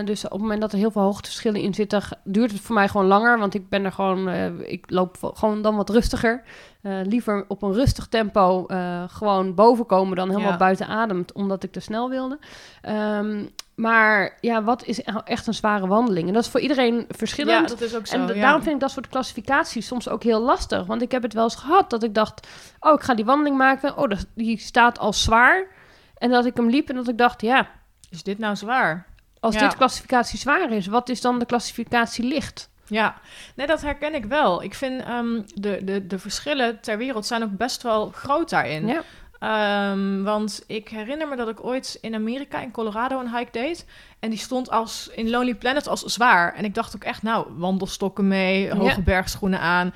[0.04, 2.88] Dus op het moment dat er heel veel hoogteverschillen in zitten, duurt het voor mij
[2.88, 3.38] gewoon langer.
[3.38, 4.28] Want ik ben er gewoon,
[4.64, 6.42] ik loop gewoon dan wat rustiger.
[6.82, 8.66] Liever op een rustig tempo
[9.06, 10.56] gewoon boven komen dan helemaal Ja.
[10.56, 12.38] buiten adem, omdat ik te snel wilde.
[12.82, 13.44] Ehm,
[13.80, 16.28] maar ja, wat is nou echt een zware wandeling?
[16.28, 17.60] En dat is voor iedereen verschillend.
[17.68, 18.14] Ja, dat is ook zo.
[18.14, 18.40] En ja.
[18.40, 20.86] daarom vind ik dat soort klassificaties soms ook heel lastig.
[20.86, 22.46] Want ik heb het wel eens gehad dat ik dacht...
[22.80, 23.96] oh, ik ga die wandeling maken.
[23.96, 25.66] Oh, die staat als zwaar.
[26.14, 27.40] En dat ik hem liep en dat ik dacht...
[27.40, 27.68] ja,
[28.10, 29.06] Is dit nou zwaar?
[29.40, 29.60] als Ja.
[29.60, 30.86] dit klassificatie zwaar is...
[30.86, 32.70] wat is dan de klassificatie licht?
[32.86, 33.14] Ja,
[33.54, 34.62] nee, dat herken ik wel.
[34.62, 38.86] Ik vind ehm, de, de, de verschillen ter wereld zijn ook best wel groot daarin.
[38.86, 39.02] Ja.
[39.40, 43.86] Ehm, want ik herinner me dat ik ooit in Amerika, in Colorado, een hike deed.
[44.18, 46.54] En die stond als, in Lonely Planet als zwaar.
[46.54, 49.00] En ik dacht ook echt, nou, wandelstokken mee, hoge Ja.
[49.00, 49.94] bergschoenen aan.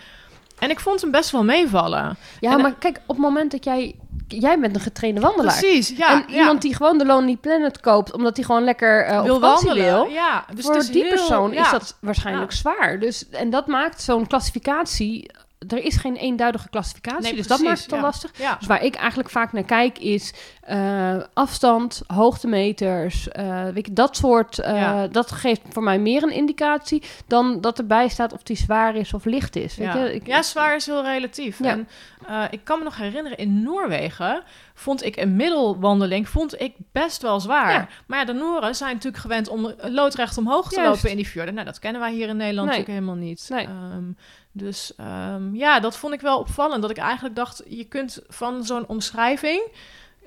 [0.59, 2.17] En ik vond hem best wel meevallen.
[2.41, 3.95] Ja, En, maar kijk, op het moment dat jij...
[4.29, 5.59] jij bent een getrainde wandelaar.
[5.59, 6.11] Precies, ja.
[6.13, 6.35] en ja.
[6.39, 8.13] iemand die gewoon de Lonely Planet koopt...
[8.13, 9.85] omdat hij gewoon lekker eh wil op wandelen.
[9.85, 10.07] wil...
[10.07, 11.65] Ja, dus voor die heel- persoon ja.
[11.65, 12.99] is dat waarschijnlijk zwaar.
[12.99, 15.31] Dus, en dat maakt zo'n klassificatie...
[15.69, 18.05] Er is geen eenduidige klassificatie, Nee, dus dat maakt het dan ja.
[18.05, 18.31] lastig.
[18.39, 18.57] Ja.
[18.59, 24.17] Dus waar ik eigenlijk vaak naar kijk is eh, afstand, hoogtemeters, eh, weet je, dat
[24.17, 24.59] soort.
[24.59, 25.07] eh, Ja.
[25.09, 29.15] Dat geeft voor mij meer een indicatie dan dat erbij staat of die zwaar is
[29.15, 29.77] of licht is.
[29.77, 30.05] Weet Ja.
[30.05, 30.15] je?
[30.15, 31.61] Ik, ja, zwaar is heel relatief.
[31.61, 31.89] En
[32.51, 34.43] ik kan me nog herinneren, in Noorwegen
[34.75, 38.03] vond ik een middelwandeling vond ik best wel zwaar.
[38.07, 40.91] Maar ja, de Nooren zijn natuurlijk gewend om loodrecht omhoog te Juist.
[40.95, 41.55] lopen in die fjorden.
[41.55, 42.79] Nou, dat kennen wij hier in Nederland Nee.
[42.79, 43.47] natuurlijk helemaal niet.
[43.49, 43.67] Nee.
[43.67, 44.05] Ehm,
[44.57, 46.83] dus ehm, ja, dat vond ik wel opvallend.
[46.83, 49.63] Dat ik eigenlijk dacht, je kunt van zo'n omschrijving...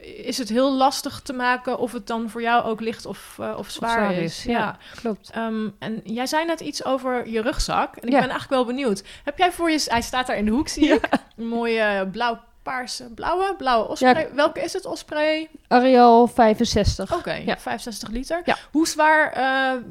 [0.01, 3.55] Is het heel lastig te maken of het dan voor jou ook licht of, eh,
[3.57, 4.37] of zwaar, zwaar is.
[4.37, 4.77] is, ja.
[5.01, 5.29] klopt.
[5.29, 7.95] Ehm, en jij zei net iets over je rugzak.
[7.95, 8.19] En ik Ja.
[8.19, 9.03] ben eigenlijk wel benieuwd.
[9.23, 9.83] Heb jij voor je...
[9.87, 11.09] Hij staat daar in de hoek, zie ik.
[11.37, 14.29] Een mooie blauw, paarse, blauwe, blauwe osprey.
[14.33, 15.49] Welke is het, osprey?
[15.67, 17.13] Ariel 65.
[17.15, 17.57] Oké, Ja.
[17.57, 18.41] 65 liter.
[18.45, 18.57] Ja.
[18.71, 19.31] Hoe zwaar...
[19.31, 19.81] eh,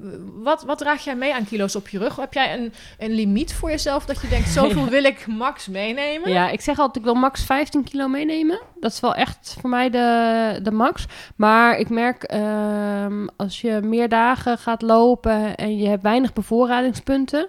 [0.42, 2.16] wat, wat draag jij mee aan kilo's op je rug?
[2.16, 4.48] Heb jij een, een limiet voor jezelf dat je denkt...
[4.48, 6.30] zoveel wil ik max meenemen?
[6.30, 8.60] Ja, ik zeg altijd, ik wil max 15 kilo meenemen.
[8.80, 11.04] Dat is wel echt voor mij de, de max.
[11.36, 17.48] Maar ik merk, ehm, als je meer dagen gaat lopen en je hebt weinig bevoorradingspunten,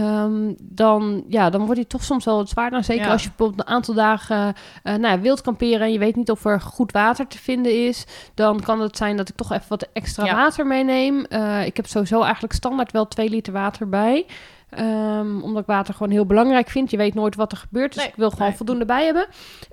[0.00, 2.84] ehm, dan, ja, dan wordt die toch soms wel wat zwaarder.
[2.84, 3.12] Zeker Ja.
[3.12, 6.30] als je bijvoorbeeld een aantal dagen eh, nou ja, wilt kamperen en je weet niet
[6.30, 9.68] of er goed water te vinden is, dan kan het zijn dat ik toch even
[9.68, 10.34] wat extra Ja.
[10.34, 11.24] water meeneem.
[11.24, 14.26] Eh, ik heb sowieso eigenlijk standaard wel 2 liter water bij.
[14.70, 16.90] Ehm, omdat ik water gewoon heel belangrijk vind.
[16.90, 17.92] Je weet nooit wat er gebeurt.
[17.92, 18.56] Dus Nee, ik wil gewoon nee.
[18.56, 19.26] voldoende bij hebben.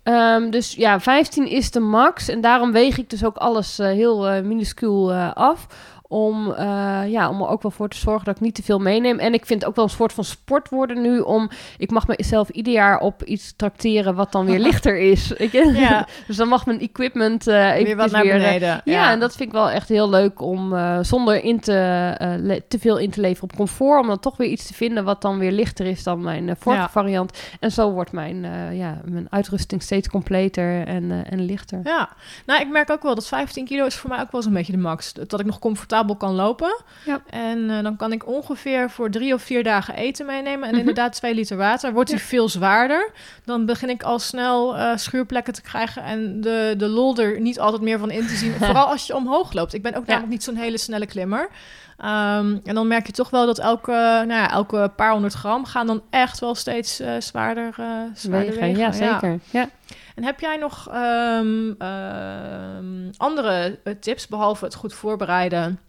[0.04, 2.28] Ehm, dus ja, 15 is de max.
[2.28, 5.68] En daarom weeg ik dus ook alles eh, heel minuscuul af.
[6.12, 8.80] Om, eh, ja, om er ook wel voor te zorgen dat ik niet te veel
[8.80, 9.20] meeneem.
[9.20, 11.20] En ik vind het ook wel een soort van sport worden nu.
[11.20, 15.34] Om, ik mag mezelf ieder jaar op iets tracteren wat dan weer lichter is.
[15.74, 16.08] Ja.
[16.28, 18.82] dus dan mag mijn equipment eh Weer wat naar weer, eh, beneden.
[18.86, 22.98] ja, en dat vind ik wel echt heel leuk om zonder in te, te veel
[22.98, 24.02] in te leveren op comfort.
[24.02, 26.82] Om dan toch weer iets te vinden wat dan weer lichter is dan mijn vorige
[26.82, 26.90] Ja.
[26.90, 27.40] variant.
[27.60, 28.46] En zo wordt mijn,
[28.76, 31.80] ja, mijn uitrusting steeds completer en, en lichter.
[31.84, 32.10] Ja,
[32.46, 34.72] nou ik merk ook wel dat 15 kilo is voor mij ook wel zo'n beetje
[34.72, 35.14] de max.
[35.14, 36.84] Dat ik nog comfortabel kan lopen.
[37.06, 37.22] Ja.
[37.30, 40.64] En eh, dan kan ik ongeveer voor drie of vier dagen eten meenemen.
[40.64, 40.80] En Mhm.
[40.80, 41.94] inderdaad twee liter water.
[41.94, 43.12] Wordt die veel zwaarder.
[43.46, 46.04] Dan begin ik al snel eh, schuurplekken te krijgen.
[46.04, 48.54] En de, de lol er niet altijd meer van in te zien.
[48.62, 49.74] Vooral als je omhoog loopt.
[49.74, 51.50] Ik ben ook namelijk niet zo'n hele snelle klimmer.
[51.98, 55.66] Ehm, en dan merk je toch wel dat elke, nou ja, elke paar honderd gram
[55.66, 58.80] gaan dan echt wel steeds eh, zwaarder, eh zwaarder Wegen, wegen.
[58.80, 59.40] ja, zeker.
[59.50, 59.70] Ja.
[60.16, 65.80] En heb jij nog ehm, ehm, andere tips, behalve het goed voorbereiden?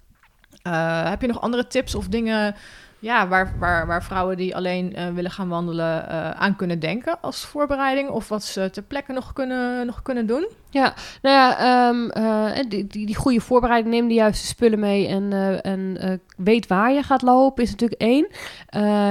[0.63, 2.55] Eh, heb je nog andere tips of dingen
[2.99, 7.21] ja, waar, waar, waar vrouwen die alleen eh, willen gaan wandelen eh, aan kunnen denken
[7.21, 8.09] als voorbereiding?
[8.09, 10.49] Of wat ze ter plekke nog kunnen, nog kunnen doen?
[10.73, 15.07] Ja, nou ja, ehm, eh, die, die, die goede voorbereiding, neem de juiste spullen mee
[15.07, 18.27] en, eh, en eh, weet waar je gaat lopen, is natuurlijk één.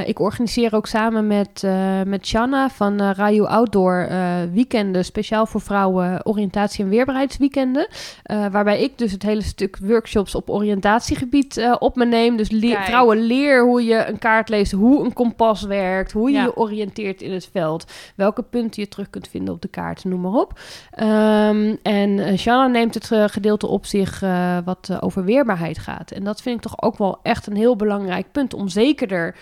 [0.05, 1.63] Ik organiseer ook samen met,
[2.05, 4.07] met Shanna van Rayu Outdoor
[4.53, 7.87] weekenden, speciaal voor vrouwen, oriëntatie- en weerbaarheidsweekenden.
[8.51, 12.37] Waarbij ik dus het hele stuk workshops op oriëntatiegebied op me neem.
[12.37, 16.37] Dus leer- vrouwen leer hoe je een kaart leest, hoe een kompas werkt, hoe je
[16.37, 16.43] Ja.
[16.43, 20.21] je oriënteert in het veld, welke punten je terug kunt vinden op de kaart, noem
[20.21, 20.59] maar op.
[21.51, 26.11] Ehm, en uh, Shanna neemt het uh, gedeelte op zich uh, wat over weerbaarheid gaat.
[26.11, 29.35] En dat vind ik toch ook wel echt een heel belangrijk punt om zekerder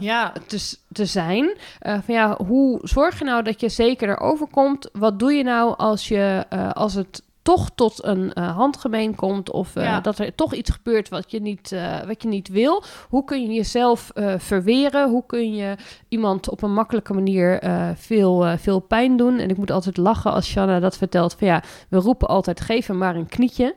[0.00, 0.32] ja.
[0.46, 1.56] te, te zijn.
[1.80, 4.88] van ja, hoe zorg je nou dat je zekerder overkomt?
[4.92, 9.76] Wat doe je nou als, je, als het toch tot een uh, handgemeen komt of
[9.76, 12.82] uh, dat er toch iets gebeurt wat je niet, uh, wat je niet wil.
[13.08, 15.10] Hoe kun je jezelf verweren?
[15.10, 15.76] Hoe kun je
[16.08, 17.62] iemand op een makkelijke manier
[17.96, 19.38] veel, veel pijn doen?
[19.38, 21.34] En ik moet altijd lachen als Shanna dat vertelt.
[21.38, 23.74] Van ja, we roepen altijd geef hem maar een knietje.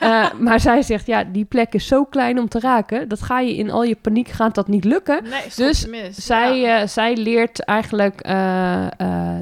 [0.00, 0.32] Ja.
[0.38, 3.08] maar zij zegt, ja, die plek is zo klein om te raken.
[3.08, 5.22] Dat ga je in al je paniek gaat dat niet lukken.
[5.22, 6.86] Nee, dus zij, ja.
[6.86, 8.26] zij leert eigenlijk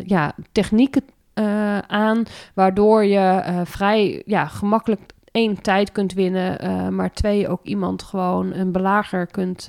[0.07, 1.03] ja, technieken
[1.35, 2.22] uh, aan,
[2.55, 8.03] waardoor je uh, vrij ja, gemakkelijk één tijd kunt winnen, uh, maar twee ook iemand
[8.03, 9.68] gewoon een belager kunt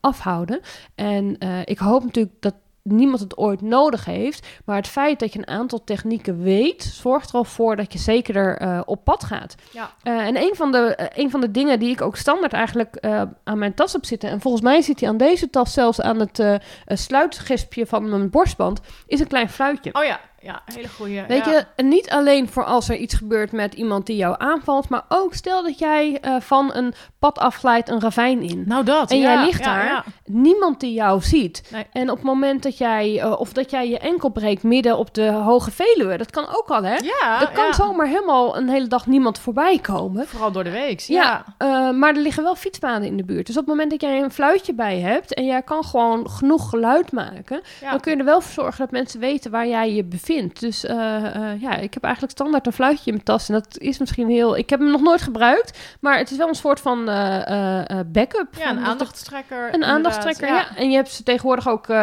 [0.00, 0.60] afhouden.
[0.94, 4.46] En ik hoop natuurlijk dat niemand het ooit nodig heeft.
[4.64, 7.98] Maar het feit dat je een aantal technieken weet, zorgt er al voor dat je
[7.98, 9.54] zekerder op pad gaat.
[9.72, 9.90] Ja.
[10.02, 13.06] En een van, de, een van de dingen die ik ook standaard eigenlijk
[13.44, 16.18] aan mijn tas heb zitten, en volgens mij zit hij aan deze tas zelfs aan
[16.20, 16.42] het
[16.86, 19.94] sluitgespje van mijn borstband, is een klein fluitje.
[19.94, 21.24] Oh ja, ja, hele goede.
[21.28, 21.64] Weet ja.
[21.76, 25.34] je, niet alleen voor als er iets gebeurt met iemand die jou aanvalt, maar ook
[25.34, 28.64] stel dat jij uh, van een pad afglijdt een ravijn in.
[28.66, 29.10] Nou dat.
[29.10, 31.68] En ja, jij ligt ja, daar, niemand die jou ziet.
[31.72, 31.86] Nee.
[31.92, 35.14] En op het moment dat jij, uh, of dat jij je enkel breekt midden op
[35.14, 36.96] de Hoge Veluwe, dat kan ook al, hè?
[36.96, 37.40] Ja.
[37.40, 40.28] er kan zomaar helemaal een hele dag niemand voorbij komen.
[40.28, 41.00] Vooral door de week.
[41.00, 41.44] Ja.
[41.58, 43.46] Uh, maar er liggen wel fietspaden in de buurt.
[43.46, 46.68] Dus op het moment dat jij een fluitje bij hebt en jij kan gewoon genoeg
[46.68, 50.04] geluid maken, dan kun je er wel voor zorgen dat mensen weten waar jij je
[50.04, 50.26] bevindt.
[50.58, 53.48] Dus uh, uh, ja, ik heb eigenlijk standaard een fluitje in mijn tas.
[53.48, 54.56] En dat is misschien heel...
[54.56, 55.78] Ik heb hem nog nooit gebruikt.
[56.00, 58.54] Maar het is wel een soort van uh, backup.
[58.58, 59.74] Ja, een aandachtstrekker.
[59.74, 60.54] Een aandachtstrekker, ja.
[60.54, 60.76] ja.
[60.76, 61.86] En je hebt ze tegenwoordig ook...
[61.86, 61.94] je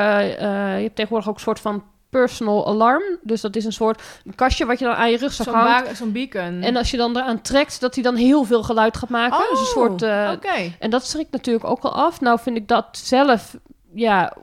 [0.82, 3.04] hebt tegenwoordig ook een soort van personal alarm.
[3.22, 4.02] Dus dat is een soort
[4.36, 5.98] kastje wat je dan aan je rugzak zo'n hangt.
[5.98, 6.62] Zo'n beacon.
[6.62, 9.38] En als je dan eraan trekt, dat hij dan heel veel geluid gaat maken.
[9.38, 10.02] Oh, dus een soort...
[10.02, 10.76] Uh, okay.
[10.80, 12.22] En dat schrikt natuurlijk ook al af.
[12.22, 13.58] Nou vind ik dat zelf...
[13.94, 14.34] Ja,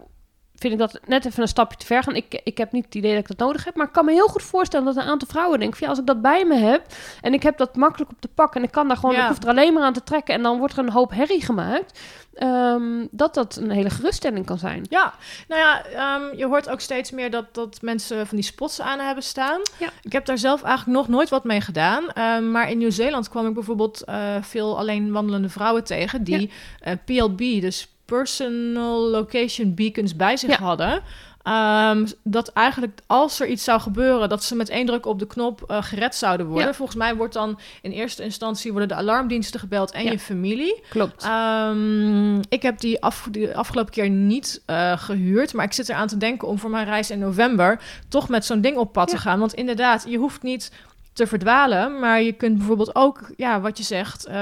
[0.62, 2.14] vind ik dat net even een stapje te ver gaan.
[2.14, 3.76] Ik, ik heb niet het idee dat ik dat nodig heb.
[3.76, 5.78] Maar ik kan me heel goed voorstellen dat een aantal vrouwen denken...
[5.78, 6.86] Van, ja, als ik dat bij me heb
[7.20, 8.54] en ik heb dat makkelijk op de pak...
[8.54, 9.14] en ik kan daar gewoon...
[9.14, 9.22] Ja.
[9.22, 10.34] Ik hoef er alleen maar aan te trekken...
[10.34, 12.00] en dan wordt er een hoop herrie gemaakt...
[12.42, 14.86] Um, dat dat een hele geruststelling kan zijn.
[14.88, 15.14] Ja,
[15.48, 15.84] nou ja,
[16.14, 19.60] um, je hoort ook steeds meer dat, dat mensen van die spots aan hebben staan.
[19.78, 19.88] Ja.
[20.02, 22.04] Ik heb daar zelf eigenlijk nog nooit wat mee gedaan.
[22.18, 26.24] Um, maar in Nieuw-Zeeland kwam ik bijvoorbeeld uh, veel alleen wandelende vrouwen tegen...
[26.24, 26.50] die
[26.80, 26.92] ja.
[26.92, 27.88] uh, PLB, dus
[28.18, 30.56] Personal Location Beacons, bij zich ja.
[30.56, 31.02] hadden...
[31.48, 35.26] Um, dat eigenlijk als er iets zou gebeuren, dat ze met één druk op de
[35.26, 36.66] knop uh, gered zouden worden.
[36.66, 36.74] Ja.
[36.74, 40.10] Volgens mij wordt dan in eerste instantie worden de alarmdiensten gebeld en Ja.
[40.10, 40.82] je familie.
[40.88, 41.26] Klopt.
[41.26, 46.06] Um, ik heb die, af, die afgelopen keer niet uh, gehuurd, maar ik zit eraan
[46.06, 49.16] te denken om voor mijn reis in november toch met zo'n ding op pad Ja.
[49.16, 49.38] te gaan.
[49.38, 50.72] Want inderdaad, je hoeft niet
[51.12, 54.34] te verdwalen, maar je kunt bijvoorbeeld ook, ja, wat je zegt, uh,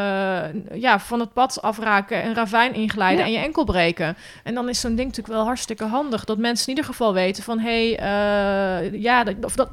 [0.73, 3.25] ja, van het pad afraken, een ravijn inglijden Ja.
[3.25, 4.17] en je enkel breken.
[4.45, 7.43] En dan is zo'n ding natuurlijk wel hartstikke handig, dat mensen in ieder geval weten
[7.43, 9.71] van, hé, hey, uh, ja, dat, of dat,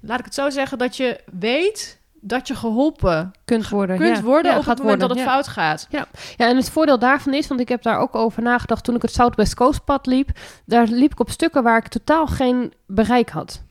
[0.00, 4.22] laat ik het zo zeggen, dat je weet dat je geholpen kunt worden, kunt ja.
[4.22, 5.32] worden Ja, op het moment worden, dat het ja.
[5.32, 5.86] fout gaat.
[5.90, 6.06] Ja,
[6.36, 9.12] en het voordeel daarvan is, want ik heb daar ook over nagedacht toen ik het
[9.12, 10.30] Southwest Coast pad liep.
[10.64, 13.62] Daar liep ik op stukken waar ik totaal geen bereik had.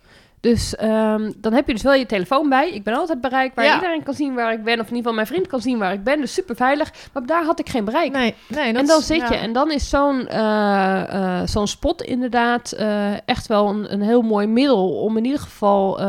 [0.41, 2.71] Dus um, dan heb je dus wel je telefoon bij.
[2.71, 3.65] Ik ben altijd bereikbaar.
[3.65, 3.75] Ja.
[3.75, 4.79] Iedereen kan zien waar ik ben.
[4.79, 6.19] Of in ieder geval mijn vriend kan zien waar ik ben.
[6.19, 6.93] Dus super veilig.
[7.13, 8.11] Maar daar had ik geen bereik.
[8.11, 9.29] Nee, nee, dat en dan is- zit ja.
[9.29, 9.35] je.
[9.35, 14.21] En dan is zo'n uh, uh, zo'n spot inderdaad uh, echt wel een, een heel
[14.21, 15.01] mooi middel.
[15.01, 15.99] Om in ieder geval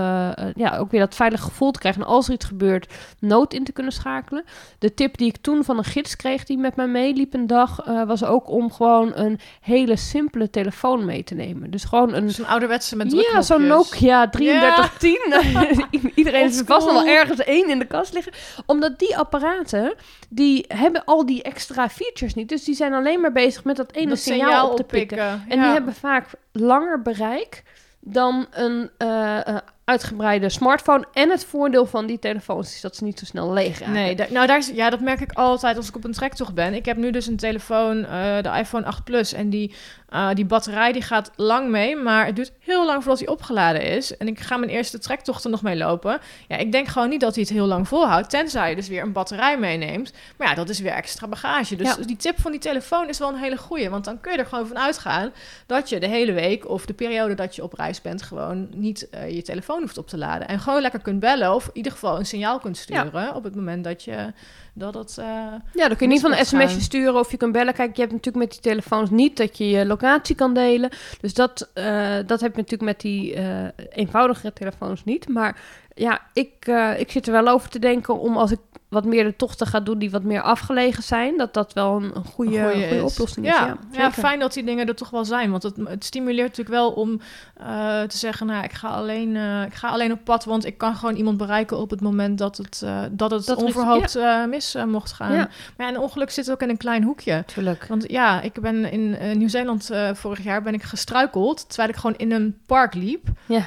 [0.55, 2.03] ja, ook weer dat veilige gevoel te krijgen.
[2.03, 4.45] En als er iets gebeurt, nood in te kunnen schakelen.
[4.79, 7.85] De tip die ik toen van een gids kreeg die met mij meeliep een dag.
[8.07, 11.71] was ook om gewoon een hele simpele telefoon mee te nemen.
[11.71, 13.99] Dus gewoon een Zo'n ouderwetse met ja, zo'n drukknopjes.
[14.25, 16.11] Nokia 3310.
[16.15, 18.33] Iedereen heeft er vast nog wel ergens één in de kast liggen.
[18.67, 19.95] Omdat die apparaten,
[20.29, 22.49] die hebben al die extra features niet.
[22.49, 25.45] Dus die zijn alleen maar bezig met dat ene signaal, op te pikken.
[25.49, 27.63] En die hebben vaak langer bereik
[28.01, 29.09] dan een uh,
[29.49, 29.57] uh,
[29.91, 31.05] uitgebreide smartphone.
[31.13, 33.93] En het voordeel van die telefoons is dat ze niet zo snel leeg raken.
[33.93, 36.75] Nee, nou daar is, ja, dat merk ik altijd als ik op een trektocht ben.
[36.75, 38.07] Ik heb nu dus een telefoon, uh,
[38.43, 39.75] de iPhone 8 Plus, en die,
[40.11, 43.83] uh, die batterij die gaat lang mee, maar het duurt heel lang voordat hij opgeladen
[43.83, 44.17] is.
[44.17, 46.19] En ik ga mijn eerste trektochten nog mee lopen.
[46.49, 49.03] Ja, ik denk gewoon niet dat hij het heel lang volhoudt, tenzij je dus weer
[49.03, 50.13] een batterij meeneemt.
[50.37, 51.77] Maar ja, dat is weer extra bagage.
[51.77, 52.05] Dus Ja.
[52.05, 54.47] die tip van die telefoon is wel een hele goeie, want dan kun je er
[54.47, 55.33] gewoon van uitgaan
[55.67, 59.09] dat je de hele week of de periode dat je op reis bent gewoon niet
[59.15, 60.49] uh, je telefoon hoeft op te laden.
[60.49, 63.55] En gewoon lekker kunt bellen of in ieder geval een signaal kunt sturen op het
[63.55, 64.33] moment dat je
[64.73, 65.17] dat het...
[65.19, 65.27] Uh,
[65.75, 67.75] Ja, dan kun je niet van een sms'je sturen of je kunt bellen.
[67.75, 70.91] Kijk, je hebt natuurlijk met die telefoons niet dat je je locatie kan delen.
[71.21, 75.29] Dus dat, uh, dat heb je natuurlijk met die uh, eenvoudigere telefoons niet.
[75.29, 75.61] Maar
[75.95, 78.59] ja, ik, eh, ik zit er wel over te denken om als ik
[78.91, 82.11] wat meer de tochten ga doen die wat meer afgelegen zijn, dat dat wel een,
[82.15, 83.53] een goede, Een goede oplossing is.
[83.53, 85.51] Ja, Ja, fijn dat die dingen er toch wel zijn.
[85.51, 87.21] Want het, het stimuleert natuurlijk wel om
[87.57, 88.47] eh, te zeggen...
[88.47, 90.45] nou, ik ga, alleen, eh, ik ga alleen op pad...
[90.45, 92.39] want ik kan gewoon iemand bereiken op het moment...
[92.39, 94.19] dat het, eh, dat het Dat er onverhoopt
[94.49, 95.33] mis mocht gaan.
[95.33, 95.49] Ja.
[95.77, 97.43] Maar een ongeluk zit ook in een klein hoekje.
[97.47, 97.87] Tuurlijk.
[97.89, 101.69] Want ja, ik ben in Nieuw-Zeeland vorig jaar ben ik gestruikeld...
[101.69, 103.29] terwijl ik gewoon in een park liep.
[103.47, 103.67] Ja.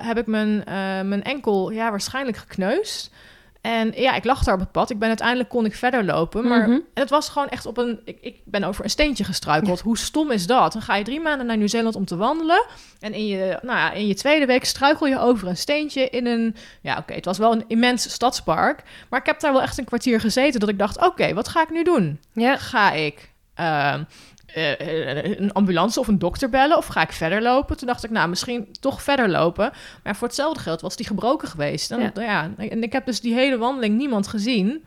[0.00, 0.62] heb ik mijn,
[1.08, 3.10] mijn enkel ja, waarschijnlijk gekneusd...
[3.66, 4.90] En ja, ik lag daar op het pad.
[4.90, 6.48] Ik ben uiteindelijk kon ik verder lopen.
[6.48, 6.70] Maar Mhm.
[6.70, 8.00] en het was gewoon echt op een.
[8.04, 9.80] Ik, ik ben over een steentje gestruikeld.
[9.80, 10.72] Hoe stom is dat?
[10.72, 12.66] Dan ga je drie maanden naar Nieuw-Zeeland om te wandelen.
[13.00, 16.26] En in je, nou ja, in je tweede week struikel je over een steentje in
[16.26, 16.56] een.
[16.80, 18.82] Ja, oké, het was wel een immens stadspark.
[19.10, 20.60] Maar ik heb daar wel echt een kwartier gezeten.
[20.60, 22.20] Dat ik dacht: oké, wat ga ik nu doen?
[22.32, 22.56] Ja.
[22.56, 23.30] Ga ik.
[23.54, 24.00] ehm, eh, eh,
[24.56, 27.76] een ambulance of een dokter bellen of ga ik verder lopen?
[27.76, 29.70] Toen dacht ik, nou, misschien toch verder lopen.
[30.02, 31.90] Maar voor hetzelfde geld was die gebroken geweest.
[31.90, 32.22] En, Ja.
[32.22, 32.50] ja.
[32.56, 34.84] en ik heb dus die hele wandeling niemand gezien.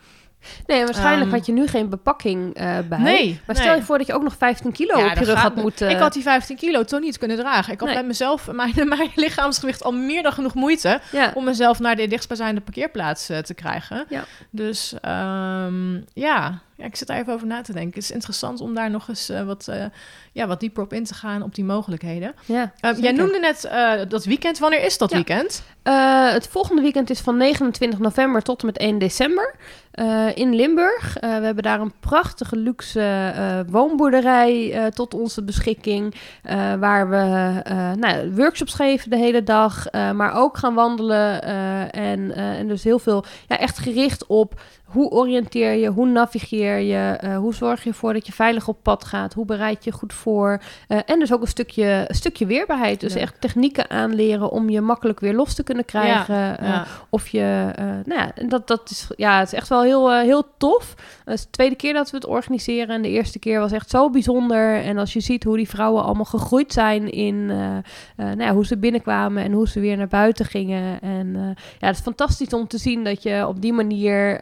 [0.66, 3.00] Nee, waarschijnlijk Ehm, had je nu geen bepakking eh, bij.
[3.00, 3.78] Nee, Maar stel nee.
[3.78, 5.90] je voor dat je ook nog 15 kilo Ja, op je rug had moeten...
[5.90, 7.74] Ik had die 15 kilo toen niet kunnen dragen.
[7.74, 7.98] Ik had Nee.
[7.98, 11.32] met mezelf, mijn, mijn lichaamsgewicht, al meer dan genoeg moeite Ja.
[11.36, 14.06] om mezelf naar de dichtstbijzijnde parkeerplaats eh, te krijgen.
[14.10, 14.24] Ja.
[14.50, 16.60] Dus ehm, ja.
[16.80, 17.94] Ja, ik zit daar even over na te denken.
[17.94, 19.86] Het is interessant om daar nog eens eh, wat, eh,
[20.32, 22.34] ja, wat dieper op in te gaan, op die mogelijkheden.
[22.46, 23.70] ja, Eh, jij noemde net
[24.10, 24.60] dat weekend.
[24.60, 25.16] Wanneer is dat Ja.
[25.16, 25.64] weekend?
[26.34, 29.56] Het volgende weekend is van 29 november tot en met 1 december
[30.36, 31.18] in Limburg.
[31.20, 33.34] We hebben daar een prachtige luxe
[33.70, 36.16] woonboerderij tot onze beschikking.
[36.80, 37.62] waar we
[38.00, 41.44] nou, workshops geven de hele dag, maar ook gaan wandelen.
[41.92, 47.18] en, en dus heel veel ja, echt gericht op hoe oriënteer je, hoe navigeer je,
[47.20, 50.14] eh, hoe zorg je ervoor dat je veilig op pad gaat, hoe bereid je goed
[50.14, 50.62] voor.
[50.88, 53.00] Eh, en dus ook een stukje, een stukje weerbaarheid.
[53.00, 53.22] Dus Leuk.
[53.22, 56.36] echt technieken aanleren om je makkelijk weer los te kunnen krijgen.
[56.36, 56.86] Ja, Eh, ja.
[57.10, 57.72] Of je,
[58.06, 60.96] nou ja, dat, dat is, ja, het is echt wel heel, heel tof.
[61.26, 62.96] Het is de tweede keer dat we het organiseren.
[62.96, 64.84] En de eerste keer was echt zo bijzonder.
[64.84, 67.46] En als je ziet hoe die vrouwen allemaal gegroeid zijn in
[68.16, 71.02] nou ja, hoe ze binnenkwamen en hoe ze weer naar buiten gingen.
[71.02, 74.40] En ja, het is fantastisch om te zien dat je op die manier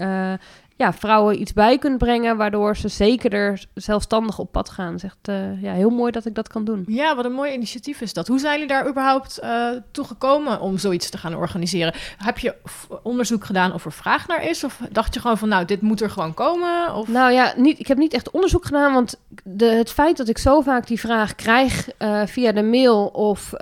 [0.77, 4.93] ja, vrouwen iets bij kunt brengen, waardoor ze zekerder zelfstandig op pad gaan.
[4.93, 6.83] Is echt eh, ja, heel mooi dat ik dat kan doen.
[6.87, 8.27] Ja, wat een mooi initiatief is dat.
[8.27, 11.93] Hoe zijn jullie daar überhaupt eh toe gekomen om zoiets te gaan organiseren?
[12.17, 12.55] Heb je
[13.03, 14.63] onderzoek gedaan of er vraag naar is?
[14.63, 16.93] Of dacht je gewoon van, nou, dit moet er gewoon komen?
[16.95, 17.07] Of...
[17.07, 20.37] Nou ja, niet, ik heb niet echt onderzoek gedaan, want de, het feit dat ik
[20.37, 23.53] zo vaak die vraag krijg eh, via de mail of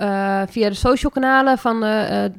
[0.48, 1.80] via de social kanalen van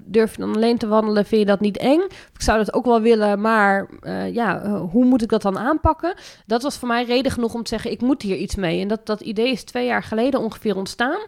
[0.06, 2.02] durf je dan alleen te wandelen, vind je dat niet eng?
[2.34, 3.88] Ik zou dat ook wel willen, maar
[4.32, 6.14] ja, eh, hoe moet ik dat dan aanpakken?
[6.46, 8.82] Dat was voor mij reden genoeg om te zeggen, ik moet hier iets mee.
[8.82, 11.20] En dat, dat idee is twee jaar geleden ongeveer ontstaan.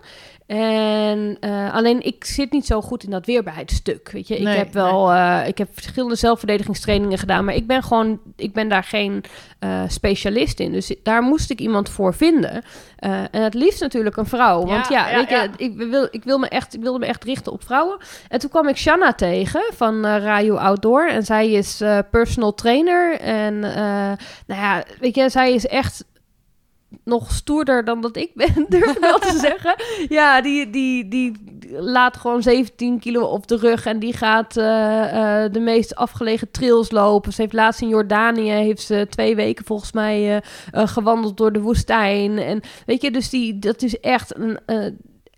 [0.49, 4.11] En eh, alleen ik zit niet zo goed in dat weerbaarheidsstuk.
[4.11, 7.83] Weet je, ik Nee, heb wel, eh, ik heb verschillende zelfverdedigingstrainingen gedaan, maar ik ben
[7.83, 9.23] gewoon, ik ben daar geen
[9.59, 10.71] eh, specialist in.
[10.71, 12.63] Dus daar moest ik iemand voor vinden.
[13.31, 14.65] En het liefst natuurlijk een vrouw.
[14.65, 15.47] Want Ja, ja, ja, weet je, ja.
[15.57, 17.97] Ik, wil, ik, wil me echt, ik wilde me echt richten op vrouwen.
[18.27, 21.07] En toen kwam ik Shanna tegen van Rayu Outdoor.
[21.07, 23.19] En zij is personal trainer.
[23.19, 26.05] En nou ja, weet je, zij is echt
[27.03, 29.75] nog stoerder dan dat ik ben, durf ik wel te zeggen.
[30.09, 31.31] Ja, die, die, die
[31.69, 36.51] laat gewoon 17 kilo op de rug en die gaat eh, eh, de meest afgelegen
[36.51, 37.33] trails lopen.
[37.33, 40.41] Ze heeft laatst in Jordanië, heeft ze twee weken volgens mij
[40.71, 42.37] eh, gewandeld door de woestijn.
[42.37, 44.59] En weet je, dus die, dat is echt een...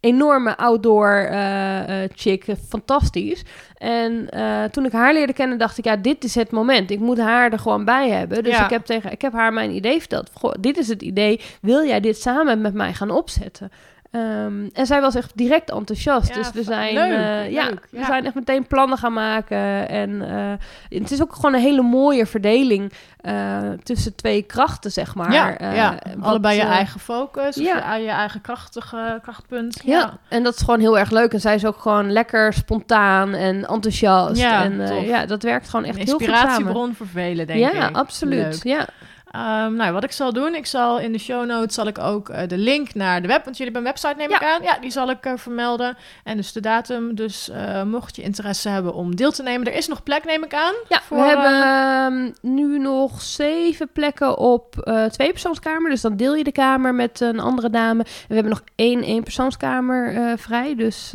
[0.01, 3.43] enorme outdoor eh, eh, chick, fantastisch.
[3.77, 6.91] En eh, toen ik haar leerde kennen, dacht ik, ja, dit is het moment.
[6.91, 8.43] Ik moet haar er gewoon bij hebben.
[8.43, 8.63] Dus Ja.
[8.63, 10.29] ik, heb tegen, ik heb haar mijn idee verteld.
[10.33, 11.41] Goh, dit is het idee.
[11.61, 13.71] Wil jij dit samen met mij gaan opzetten?
[14.11, 16.27] Ehm, en zij was echt direct enthousiast.
[16.27, 19.89] Ja, dus we zijn, leuk, eh, ja, leuk, we zijn echt meteen plannen gaan maken.
[19.89, 25.15] En eh, het is ook gewoon een hele mooie verdeling eh, tussen twee krachten, zeg
[25.15, 25.31] maar.
[25.31, 25.97] ja, ja.
[26.15, 27.95] wat, allebei je eigen focus, ja.
[27.95, 29.81] je, je eigen krachtige krachtpunt.
[29.85, 30.17] Ja.
[30.27, 31.33] en dat is gewoon heel erg leuk.
[31.33, 34.37] En zij is ook gewoon lekker spontaan en enthousiast.
[34.37, 36.35] Ja, en ja, dat werkt gewoon echt heel goed samen.
[36.35, 37.73] inspiratiebron voor velen, denk ik.
[37.73, 38.63] Ja, absoluut.
[38.63, 38.77] Leuk.
[38.77, 38.87] Ja.
[39.31, 42.29] Ehm, nou, wat ik zal doen, ik zal in de show notes zal ik ook
[42.29, 44.35] eh, de link naar de web, want jullie hebben een website neem Ja.
[44.35, 44.61] ik aan.
[44.63, 45.97] Ja, die zal ik eh, vermelden.
[46.23, 47.15] En dus de datum.
[47.15, 50.43] Dus eh, mocht je interesse hebben om deel te nemen, er is nog plek, neem
[50.43, 50.73] ik aan.
[50.89, 55.89] Ja, voor, we hebben eh, ehm, nu nog zeven plekken op eh tweepersoonskamer.
[55.89, 58.03] Dus dan deel je de kamer met een andere dame.
[58.03, 60.75] En we hebben nog één eenpersoonskamer vrij.
[60.75, 61.11] Dus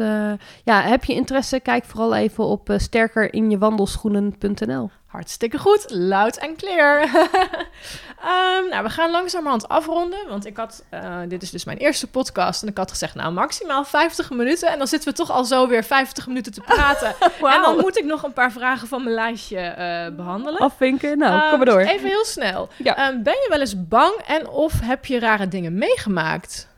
[0.64, 4.90] ja, heb je interesse, kijk vooral even op sterkerinjewandelschoenen.nl.
[5.16, 7.00] Hartstikke goed, luid en clear.
[8.20, 10.18] Ehm, nou, we gaan langzamerhand afronden.
[10.28, 12.62] Want ik had, eh, dit is dus mijn eerste podcast.
[12.62, 14.68] En ik had gezegd, nou, maximaal 50 minuten.
[14.68, 17.14] En dan zitten we toch al zo weer 50 minuten te praten.
[17.54, 20.60] En dan moet ik nog een paar vragen van mijn lijstje eh, behandelen.
[20.60, 21.78] Afvinken, nou, Ehm, kom maar door.
[21.78, 22.68] dus Even heel snel.
[22.76, 22.96] Ja.
[22.96, 26.68] Ehm, ben je wel eens bang en of heb je rare dingen meegemaakt?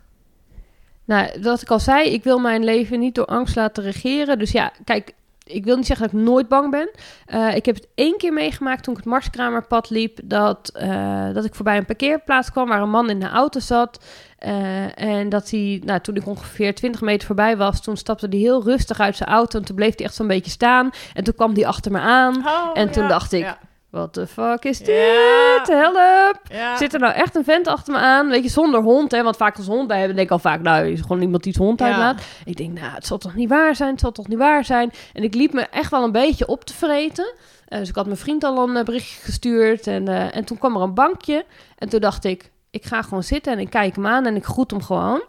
[1.05, 4.39] Nou, wat ik al zei, ik wil mijn leven niet door angst laten regeren.
[4.39, 5.12] Dus ja, kijk,
[5.49, 6.90] ik wil niet zeggen dat ik nooit bang ben.
[7.26, 10.18] Eh, ik heb het één keer meegemaakt toen ik het Marskramerpad liep.
[10.24, 14.05] Dat, eh, dat ik voorbij een parkeerplaats kwam waar een man in de auto zat.
[14.38, 18.38] Eh, en dat hij, nou, toen ik ongeveer 20 meter voorbij was, toen stapte hij
[18.38, 19.59] heel rustig uit zijn auto.
[19.59, 20.90] En toen bleef hij echt zo'n beetje staan.
[21.14, 22.36] En toen kwam hij achter me aan.
[22.46, 23.09] Oh, En toen ja.
[23.09, 23.59] dacht ik, Ja.
[23.91, 24.86] What the fuck is dit?
[24.89, 25.62] Ja.
[25.64, 26.39] Help!
[26.53, 26.76] Ja.
[26.76, 28.28] Zit er nou echt een vent achter me aan?
[28.28, 29.22] Weet je, zonder hond, hè?
[29.22, 31.53] Want vaak als hond bij hebben, denk ik al vaak, nou, is gewoon iemand die
[31.53, 31.86] zijn hond Ja.
[31.86, 32.20] uitlaat.
[32.45, 33.91] Ik denk, nou, het zal toch niet waar zijn?
[33.91, 34.93] Het zal toch niet waar zijn?
[35.12, 37.32] En ik liep me echt wel een beetje op te vreten.
[37.68, 39.86] Eh, dus ik had mijn vriend al een eh, berichtje gestuurd.
[39.86, 41.45] En, eh, en toen kwam er een bankje.
[41.78, 44.45] En toen dacht ik, ik ga gewoon zitten en ik kijk hem aan en ik
[44.45, 45.22] groet hem gewoon.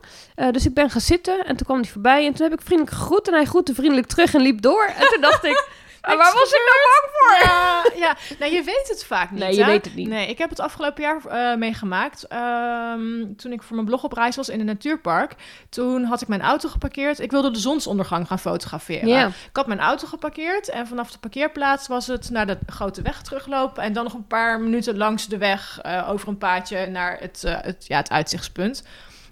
[0.52, 2.26] Dus ik ben gaan zitten en toen kwam hij voorbij.
[2.26, 4.86] En toen heb ik vriendelijk gegroet en hij groette vriendelijk terug en liep door.
[4.98, 5.68] En toen dacht ik,
[6.02, 7.50] waar was ik nou bang voor?
[7.50, 9.40] Ja, ja, nou je weet het vaak niet.
[9.40, 9.70] Nee, je hè?
[9.70, 10.08] weet het niet.
[10.08, 12.28] Nee, ik heb het afgelopen jaar eh, meegemaakt.
[12.28, 15.36] Ehm, toen ik voor mijn blog op reis was in een natuurpark.
[15.70, 17.20] Toen had ik mijn auto geparkeerd.
[17.20, 19.28] Ik wilde de zonsondergang gaan fotograferen.
[19.28, 23.22] Ik had mijn auto geparkeerd en vanaf de parkeerplaats was het naar de grote weg
[23.22, 23.84] teruglopen.
[23.84, 27.44] En dan nog een paar minuten langs de weg eh, over een paadje naar het,
[27.44, 28.84] eh, het, ja, het uitzichtspunt.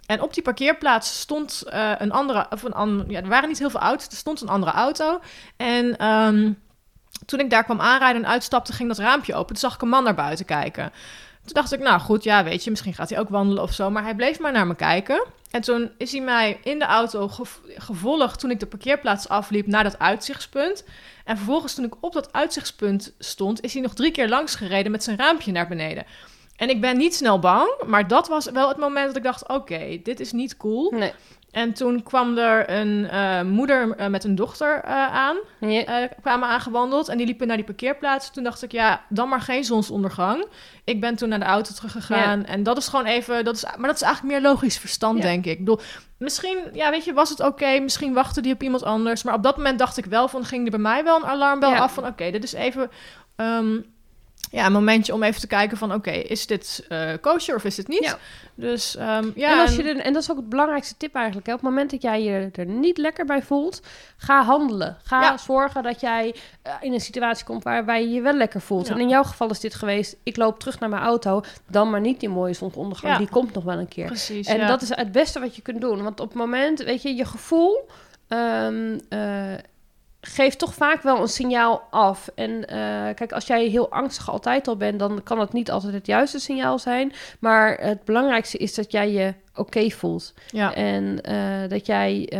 [0.07, 3.79] En op die parkeerplaats stond eh, een andere, een ja, er waren niet heel veel
[3.79, 5.19] auto's, er stond een andere auto.
[5.57, 6.51] En ehm,
[7.25, 9.47] toen ik daar kwam aanrijden en uitstapte, ging dat raampje open.
[9.47, 10.91] Toen zag ik een man naar buiten kijken.
[11.43, 13.89] Toen dacht ik, nou goed, ja, weet je, misschien gaat hij ook wandelen of zo.
[13.89, 15.25] Maar hij bleef maar naar me kijken.
[15.51, 19.67] En toen is hij mij in de auto gev- gevolgd toen ik de parkeerplaats afliep
[19.67, 20.83] naar dat uitzichtspunt.
[21.25, 24.91] En vervolgens toen ik op dat uitzichtspunt stond, is hij nog drie keer langs gereden
[24.91, 26.05] met zijn raampje naar beneden.
[26.57, 29.47] En ik ben niet snel bang, maar dat was wel het moment dat ik dacht,
[29.49, 30.91] oké, dit is niet cool.
[30.91, 31.11] Nee.
[31.51, 36.07] En toen kwam er een eh, moeder eh, met een dochter eh, aan Ja.
[36.21, 38.31] kwamen aangewandeld en die liepen naar die parkeerplaats.
[38.31, 40.45] Toen dacht ik, ja, dan maar geen zonsondergang.
[40.83, 43.87] Ik ben toen naar de auto teruggegaan en dat is gewoon even, dat is, maar
[43.87, 45.23] dat is eigenlijk meer logisch verstand, Ja.
[45.23, 45.51] denk ik.
[45.51, 45.79] ik bedoel,
[46.17, 49.43] misschien, ja, weet je, was het oké, misschien wachtte die op iemand anders, maar op
[49.43, 51.77] dat moment dacht ik wel van, ging er bij mij wel een alarmbel Ja.
[51.79, 52.89] af van, oké, dit is even,
[53.35, 53.79] ehm,
[54.51, 57.75] ja, een momentje om even te kijken van, oké, is dit eh kosher of is
[57.75, 58.03] dit niet?
[58.03, 58.17] Ja.
[58.55, 61.47] Dus ehm, ja, en, als je er, en dat is ook het belangrijkste tip eigenlijk.
[61.47, 61.53] Hè?
[61.53, 63.81] Op het moment dat jij je er niet lekker bij voelt,
[64.17, 64.97] ga handelen.
[65.03, 65.37] Ga Ja.
[65.37, 68.87] zorgen dat jij eh, in een situatie komt waarbij je je wel lekker voelt.
[68.87, 68.93] Ja.
[68.93, 72.01] En in jouw geval is dit geweest, ik loop terug naar mijn auto, dan maar
[72.01, 73.17] niet die mooie zonsondergang.
[73.17, 74.05] Die komt nog wel een keer.
[74.05, 76.03] precies, En dat is het beste wat je kunt doen.
[76.03, 77.87] Want op het moment, weet je, je gevoel
[78.27, 79.19] ehm, eh,
[80.27, 82.29] geeft toch vaak wel een signaal af.
[82.35, 82.77] En eh,
[83.15, 86.39] kijk, als jij heel angstig altijd al bent, dan kan het niet altijd het juiste
[86.39, 87.13] signaal zijn.
[87.39, 90.33] Maar het belangrijkste is dat jij je oké voelt.
[90.51, 90.73] ja.
[90.73, 92.39] En eh, dat jij eh,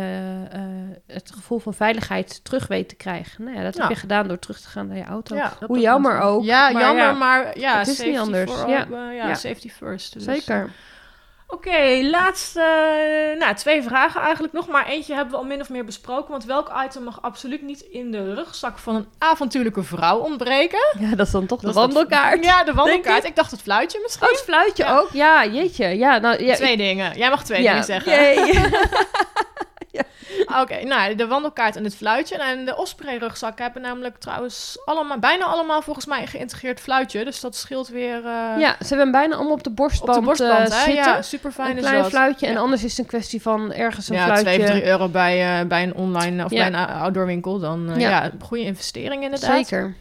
[1.06, 3.44] het gevoel van veiligheid terug weet te krijgen.
[3.44, 3.80] Nou ja, dat Ja.
[3.80, 5.34] heb je gedaan door terug te gaan naar je auto.
[5.36, 8.52] Ja, Hoe jammer ook, Ja, maar jammer, ja, maar ja, het is niet anders.
[8.66, 9.34] Ja.
[9.34, 10.12] safety first.
[10.12, 10.70] Dus, Zeker.
[11.50, 12.60] Oké, laatste,
[13.38, 16.30] nou twee vragen eigenlijk nog, maar eentje hebben we al min of meer besproken.
[16.30, 20.78] Want welk item mag absoluut niet in de rugzak van een avontuurlijke vrouw ontbreken?
[21.00, 22.44] Ja, dat is dan toch Dat de dat- wandelkaart.
[22.44, 23.22] Ja, de wandelkaart.
[23.22, 23.28] ik.
[23.28, 24.26] Ik dacht het fluitje misschien.
[24.26, 24.98] Oh, het fluitje Ja.
[24.98, 25.08] ook?
[25.12, 25.86] Ja, jeetje.
[25.98, 27.16] Ja, nou, ja, twee dingen.
[27.18, 28.12] Jij mag twee ja, dingen zeggen.
[30.62, 32.36] Oké, nou de wandelkaart en het fluitje.
[32.36, 37.24] En de Osprey rugzakken hebben namelijk trouwens allemaal, bijna allemaal volgens mij een geïntegreerd fluitje.
[37.24, 40.26] Dus dat scheelt weer eh, ja, ze hebben bijna allemaal op de borstband, op de
[40.26, 40.72] borstband.
[40.72, 40.94] zitten.
[40.94, 42.46] Ja, super fijn een klein fluitje.
[42.46, 42.58] En Ja.
[42.58, 44.44] anders is het een kwestie van ergens een ja, fluitje.
[44.44, 46.56] 2 of 3 euro bij, eh, bij een online of Ja.
[46.56, 47.58] bij een ou- outdoor winkel.
[47.58, 48.08] Dan ja.
[48.08, 48.30] Ja.
[48.42, 49.56] goede investering inderdaad.
[49.56, 49.94] Zeker.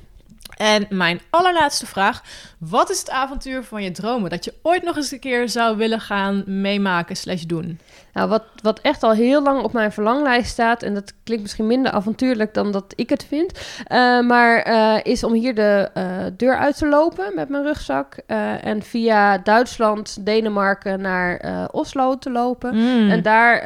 [0.58, 2.22] En mijn allerlaatste vraag.
[2.60, 4.30] Wat is het avontuur van je dromen?
[4.30, 7.80] Dat je ooit nog eens een keer zou willen gaan meemaken slash doen?
[8.18, 11.68] Nou, wat, wat echt al heel lang op mijn verlanglijst staat, en dat klinkt misschien
[11.68, 16.04] minder avontuurlijk dan dat ik het vind, eh, maar eh, is om hier de eh,
[16.38, 18.16] deur uit te lopen met mijn rugzak
[18.62, 21.42] en via Duitsland, Denemarken naar
[21.72, 22.70] Oslo te lopen.
[22.70, 23.10] Hmm.
[23.10, 23.62] En daar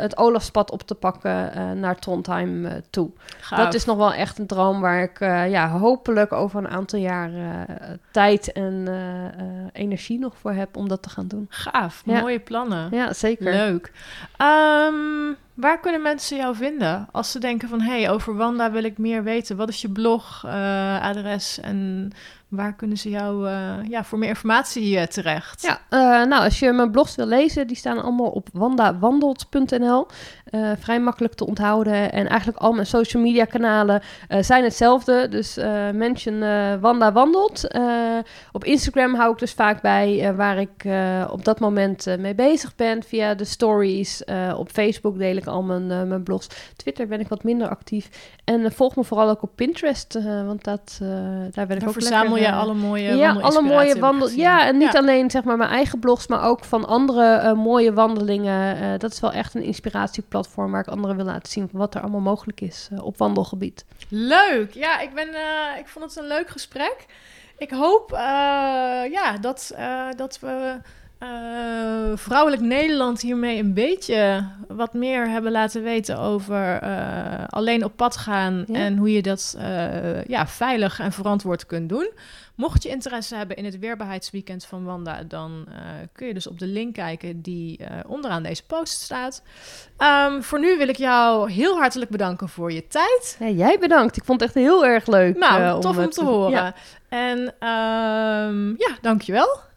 [0.00, 3.10] het Olafspad op te pakken naar Trondheim toe.
[3.56, 5.18] Dat is nog wel echt een droom waar ik
[5.50, 7.30] ja, hopelijk over een aantal jaar
[8.10, 8.88] tijd en
[9.72, 11.46] energie nog voor heb om dat te gaan doen.
[11.48, 12.02] gaaf.
[12.04, 12.20] Ja.
[12.20, 12.88] Mooie plannen.
[12.90, 13.52] Ja, zeker.
[13.52, 13.81] Leuk.
[14.36, 17.80] Ehm, waar kunnen mensen jou vinden als ze denken van...
[17.80, 19.56] hey, over Wanda wil ik meer weten.
[19.56, 22.10] Wat is je blog, eh, adres en
[22.52, 25.62] waar kunnen ze jou uh, ja, voor meer informatie uh, terecht?
[25.62, 30.06] Ja, uh, nou, als je mijn blogs wil lezen, die staan allemaal op wandawandelt.nl.
[30.78, 32.12] vrij makkelijk te onthouden.
[32.12, 34.02] En eigenlijk al mijn social media kanalen
[34.40, 35.28] zijn hetzelfde.
[35.28, 35.56] Dus
[35.92, 36.40] mention
[36.80, 37.68] Wanda Wandelt.
[38.52, 40.86] op Instagram hou ik dus vaak bij waar ik
[41.30, 43.02] op dat moment mee bezig ben.
[43.02, 44.24] Via de stories.
[44.56, 46.48] op Facebook deel ik al mijn, mijn blogs.
[46.76, 48.08] Twitter ben ik wat minder actief.
[48.44, 50.18] En volg me vooral ook op Pinterest.
[50.46, 50.98] want dat,
[51.50, 54.28] daar ben ik ook verzamel je alle mooie Ja, alle mooie wandel.
[54.28, 57.92] Ja, en niet alleen zeg maar mijn eigen blogs, maar ook van andere uh, mooie
[57.92, 58.76] wandelingen.
[58.76, 62.00] Uh, dat is wel echt een inspiratieplatform waar ik anderen wil laten zien wat er
[62.00, 63.84] allemaal mogelijk is uh, op wandelgebied.
[64.08, 64.72] Leuk.
[64.74, 65.28] Ja, ik ben
[65.78, 67.06] ik vond het een leuk gesprek.
[67.58, 68.10] Ik hoop
[69.10, 69.74] ja, dat,
[70.16, 70.80] dat we
[71.22, 71.28] uh,
[72.14, 78.16] vrouwelijk Nederland hiermee een beetje wat meer hebben laten weten over uh, alleen op pad
[78.16, 82.12] gaan en hoe je dat uh, ja, veilig en verantwoord kunt doen.
[82.54, 85.66] Mocht je interesse hebben in het weerbaarheidsweekend van Wanda, dan
[86.12, 89.42] kun je dus op de link kijken die onderaan deze post staat.
[89.98, 93.36] Um, voor nu wil ik jou heel hartelijk bedanken voor je tijd.
[93.38, 94.16] Ja, jij bedankt.
[94.16, 95.36] Ik vond het echt heel erg leuk.
[95.36, 96.50] Nou, tof om, te horen.
[96.50, 96.74] Ja.
[97.08, 99.70] En um, ja, dankjewel.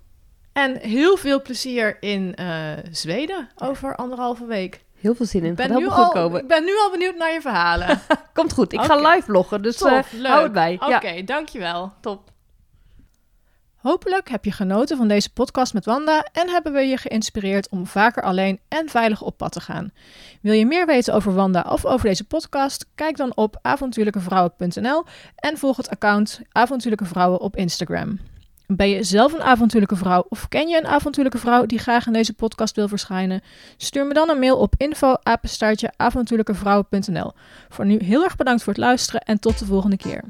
[0.56, 4.84] En heel veel plezier in uh, Zweden over anderhalve week.
[5.00, 5.56] Heel veel zin in.
[5.56, 6.42] Ben nu al, komen.
[6.42, 8.02] Ik ben nu al benieuwd naar je verhalen.
[8.34, 8.74] Komt goed.
[8.74, 8.98] Ik okay.
[8.98, 10.74] ga live vloggen, dus uh, hou het bij.
[10.74, 11.94] Oké, okay, dankjewel.
[12.02, 12.32] Top.
[13.76, 17.88] Hopelijk heb je genoten van deze podcast met Wanda en hebben we je geïnspireerd om
[17.88, 19.92] vaker alleen en veilig op pad te gaan.
[20.42, 22.86] Wil je meer weten over Wanda of over deze podcast?
[22.96, 25.04] Kijk dan op avontuurlijkevrouwen.nl
[25.36, 28.20] en volg het account Avontuurlijke Vrouwen op Instagram.
[28.68, 32.14] Ben je zelf een avontuurlijke vrouw of ken je een avontuurlijke vrouw die graag in
[32.14, 33.42] deze podcast wil verschijnen?
[33.78, 37.32] Stuur me dan een mail op info@avontuurlijkevrouwen.nl.
[37.70, 40.24] Voor nu heel erg bedankt voor het luisteren en tot de volgende keer.